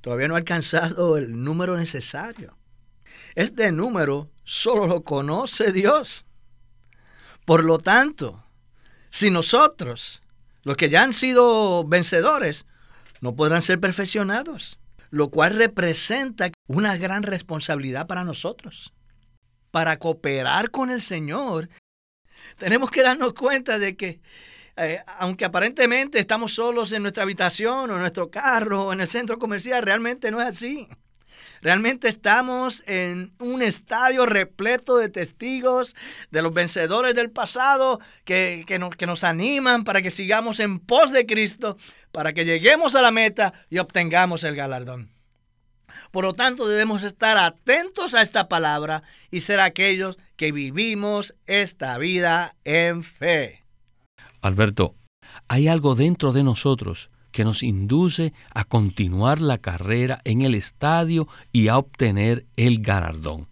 todavía 0.00 0.28
no 0.28 0.34
ha 0.34 0.38
alcanzado 0.38 1.18
el 1.18 1.44
número 1.44 1.76
necesario. 1.76 2.56
Este 3.34 3.70
número 3.70 4.30
solo 4.44 4.86
lo 4.86 5.02
conoce 5.02 5.72
Dios. 5.72 6.24
Por 7.44 7.64
lo 7.64 7.76
tanto, 7.76 8.42
si 9.10 9.30
nosotros, 9.30 10.22
los 10.62 10.78
que 10.78 10.88
ya 10.88 11.02
han 11.02 11.12
sido 11.12 11.84
vencedores, 11.84 12.64
no 13.20 13.34
podrán 13.34 13.62
ser 13.62 13.80
perfeccionados, 13.80 14.78
lo 15.10 15.30
cual 15.30 15.54
representa 15.54 16.50
una 16.66 16.96
gran 16.96 17.22
responsabilidad 17.22 18.06
para 18.06 18.24
nosotros. 18.24 18.92
Para 19.70 19.98
cooperar 19.98 20.70
con 20.70 20.90
el 20.90 21.02
Señor, 21.02 21.68
tenemos 22.58 22.90
que 22.90 23.02
darnos 23.02 23.34
cuenta 23.34 23.78
de 23.78 23.96
que, 23.96 24.20
eh, 24.76 25.02
aunque 25.18 25.44
aparentemente 25.44 26.18
estamos 26.18 26.54
solos 26.54 26.92
en 26.92 27.02
nuestra 27.02 27.24
habitación 27.24 27.90
o 27.90 27.94
en 27.94 28.00
nuestro 28.00 28.30
carro 28.30 28.86
o 28.86 28.92
en 28.92 29.00
el 29.00 29.08
centro 29.08 29.38
comercial, 29.38 29.82
realmente 29.82 30.30
no 30.30 30.40
es 30.40 30.48
así. 30.48 30.88
Realmente 31.60 32.08
estamos 32.08 32.82
en 32.86 33.32
un 33.38 33.62
estadio 33.62 34.26
repleto 34.26 34.96
de 34.96 35.08
testigos, 35.08 35.96
de 36.30 36.42
los 36.42 36.52
vencedores 36.52 37.14
del 37.14 37.30
pasado, 37.30 38.00
que, 38.24 38.64
nos, 38.78 38.96
que 38.96 39.06
nos 39.06 39.24
animan 39.24 39.84
para 39.84 40.02
que 40.02 40.10
sigamos 40.10 40.60
en 40.60 40.78
pos 40.78 41.12
de 41.12 41.26
Cristo, 41.26 41.76
para 42.12 42.32
que 42.32 42.44
lleguemos 42.44 42.94
a 42.94 43.02
la 43.02 43.10
meta 43.10 43.52
y 43.70 43.78
obtengamos 43.78 44.44
el 44.44 44.54
galardón. 44.54 45.10
Por 46.10 46.24
lo 46.24 46.34
tanto, 46.34 46.68
debemos 46.68 47.02
estar 47.02 47.36
atentos 47.36 48.14
a 48.14 48.22
esta 48.22 48.48
palabra 48.48 49.02
y 49.30 49.40
ser 49.40 49.60
aquellos 49.60 50.18
que 50.36 50.52
vivimos 50.52 51.34
esta 51.46 51.98
vida 51.98 52.56
en 52.64 53.02
fe. 53.02 53.64
Alberto, 54.40 54.94
hay 55.48 55.68
algo 55.68 55.94
dentro 55.94 56.32
de 56.32 56.44
nosotros 56.44 57.10
que 57.30 57.44
nos 57.44 57.62
induce 57.62 58.32
a 58.54 58.64
continuar 58.64 59.40
la 59.40 59.58
carrera 59.58 60.20
en 60.24 60.42
el 60.42 60.54
estadio 60.54 61.28
y 61.52 61.68
a 61.68 61.78
obtener 61.78 62.46
el 62.56 62.80
galardón. 62.80 63.48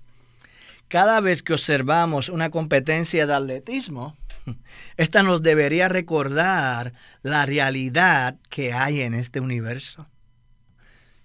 Cada 0.88 1.20
vez 1.20 1.42
que 1.42 1.54
observamos 1.54 2.28
una 2.28 2.50
competencia 2.50 3.26
de 3.26 3.34
atletismo, 3.34 4.16
esta 4.96 5.22
nos 5.22 5.42
debería 5.42 5.88
recordar 5.88 6.92
la 7.22 7.44
realidad 7.44 8.36
que 8.50 8.72
hay 8.72 9.00
en 9.00 9.14
este 9.14 9.40
universo. 9.40 10.06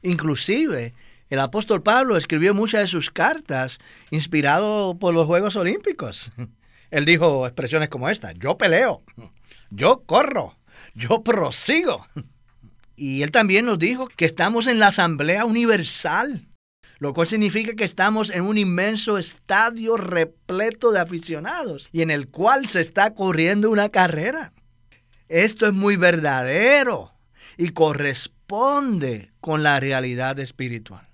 Inclusive, 0.02 0.94
el 1.30 1.40
apóstol 1.40 1.84
Pablo 1.84 2.18
escribió 2.18 2.54
muchas 2.54 2.82
de 2.82 2.88
sus 2.88 3.12
cartas 3.12 3.80
inspirado 4.10 4.98
por 5.00 5.14
los 5.14 5.28
Juegos 5.28 5.56
Olímpicos. 5.56 6.32
Él 6.92 7.06
dijo 7.06 7.48
expresiones 7.48 7.90
como 7.90 8.10
esta, 8.10 8.34
yo 8.34 8.58
peleo, 8.58 9.04
yo 9.70 10.04
corro, 10.06 10.58
yo 10.94 11.24
prosigo. 11.24 12.06
Y 13.02 13.24
él 13.24 13.32
también 13.32 13.66
nos 13.66 13.80
dijo 13.80 14.08
que 14.10 14.26
estamos 14.26 14.68
en 14.68 14.78
la 14.78 14.90
Asamblea 14.90 15.44
Universal, 15.44 16.48
lo 17.00 17.16
cual 17.16 17.26
significa 17.26 17.74
que 17.74 17.84
estamos 17.84 18.30
en 18.30 18.44
un 18.44 18.60
inmenso 18.60 19.18
estadio 19.18 19.98
repleto 19.98 20.92
de 20.92 21.00
aficionados 21.00 21.90
y 21.92 22.04
en 22.04 22.12
el 22.12 22.28
cual 22.28 22.68
se 22.68 22.80
está 22.80 23.16
corriendo 23.16 23.72
una 23.72 23.90
carrera. 23.90 24.54
Esto 25.30 25.66
es 25.66 25.74
muy 25.74 25.96
verdadero 25.96 27.12
y 27.58 27.70
corresponde 27.70 29.32
con 29.40 29.64
la 29.64 29.80
realidad 29.80 30.38
espiritual. 30.38 31.08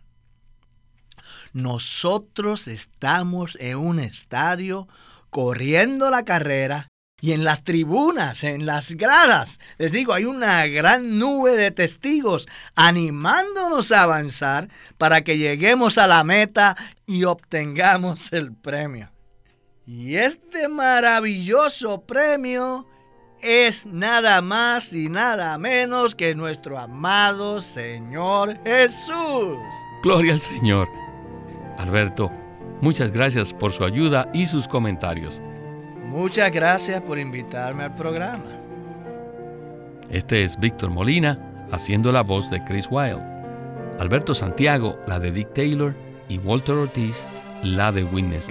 Nosotros 1.54 2.68
estamos 2.68 3.58
en 3.62 3.78
un 3.78 4.02
estadio 4.02 4.90
corriendo 5.30 6.10
la 6.10 6.26
carrera 6.26 6.90
y 7.20 7.32
en 7.32 7.44
las 7.44 7.64
tribunas, 7.64 8.44
en 8.44 8.66
las 8.66 8.92
gradas, 8.92 9.60
les 9.78 9.92
digo, 9.92 10.14
hay 10.14 10.26
una 10.26 10.68
gran 10.68 11.18
nube 11.18 11.56
de 11.56 11.72
testigos 11.72 12.48
animándonos 12.76 13.92
a 13.92 14.04
avanzar 14.04 14.70
para 14.98 15.24
que 15.24 15.38
lleguemos 15.38 15.98
a 15.98 16.06
la 16.06 16.24
meta 16.24 16.78
y 17.08 17.24
obtengamos 17.24 18.32
el 18.34 18.54
premio. 18.54 19.12
Y 19.86 20.18
este 20.18 20.68
maravilloso 20.68 22.02
premio 22.02 22.86
es 23.42 23.86
nada 23.86 24.42
más 24.42 24.94
y 24.94 25.10
nada 25.10 25.58
menos 25.58 26.14
que 26.14 26.36
nuestro 26.36 26.78
amado 26.78 27.62
Señor 27.62 28.60
Jesús. 28.64 29.58
Gloria 30.04 30.34
al 30.34 30.40
Señor. 30.40 30.88
Alberto, 31.78 32.32
muchas 32.82 33.12
gracias 33.12 33.54
por 33.54 33.72
su 33.72 33.84
ayuda 33.84 34.30
y 34.34 34.46
sus 34.46 34.68
comentarios. 34.68 35.42
Muchas 36.08 36.52
gracias 36.52 37.02
por 37.02 37.20
invitarme 37.20 37.84
al 37.84 37.96
programa. 37.96 38.46
Este 40.10 40.44
es 40.44 40.58
Víctor 40.58 40.90
Molina 40.90 41.68
haciendo 41.72 42.12
la 42.12 42.24
voz 42.24 42.50
de 42.50 42.64
Chris 42.64 42.88
Wilde. 42.90 43.22
Alberto 44.00 44.34
Santiago, 44.34 44.98
la 45.06 45.20
de 45.20 45.32
Dick 45.32 45.54
Taylor, 45.54 45.94
y 46.30 46.38
Walter 46.40 46.76
Ortiz, 46.76 47.26
la 47.64 47.92
de 47.92 48.04
Witness 48.04 48.50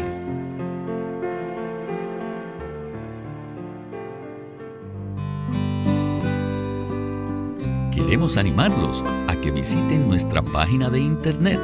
Queremos 7.92 8.37
animarlos 8.37 9.05
a 9.29 9.40
que 9.40 9.51
visiten 9.51 10.07
nuestra 10.07 10.42
página 10.42 10.90
de 10.90 11.01
internet 11.01 11.59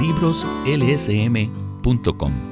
libroslsm.com. 0.00 2.51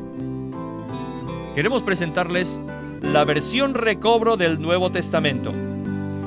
Queremos 1.55 1.83
presentarles 1.83 2.61
la 3.01 3.25
versión 3.25 3.73
recobro 3.73 4.37
del 4.37 4.61
Nuevo 4.61 4.89
Testamento. 4.89 5.51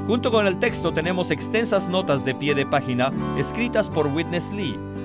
Junto 0.06 0.30
con 0.30 0.46
el 0.46 0.58
texto 0.58 0.92
tenemos 0.92 1.30
extensas 1.30 1.88
notas 1.88 2.26
de 2.26 2.34
pie 2.34 2.54
de 2.54 2.66
página 2.66 3.10
escritas 3.38 3.88
por 3.88 4.08
Witness 4.08 4.52
Lee 4.52 4.78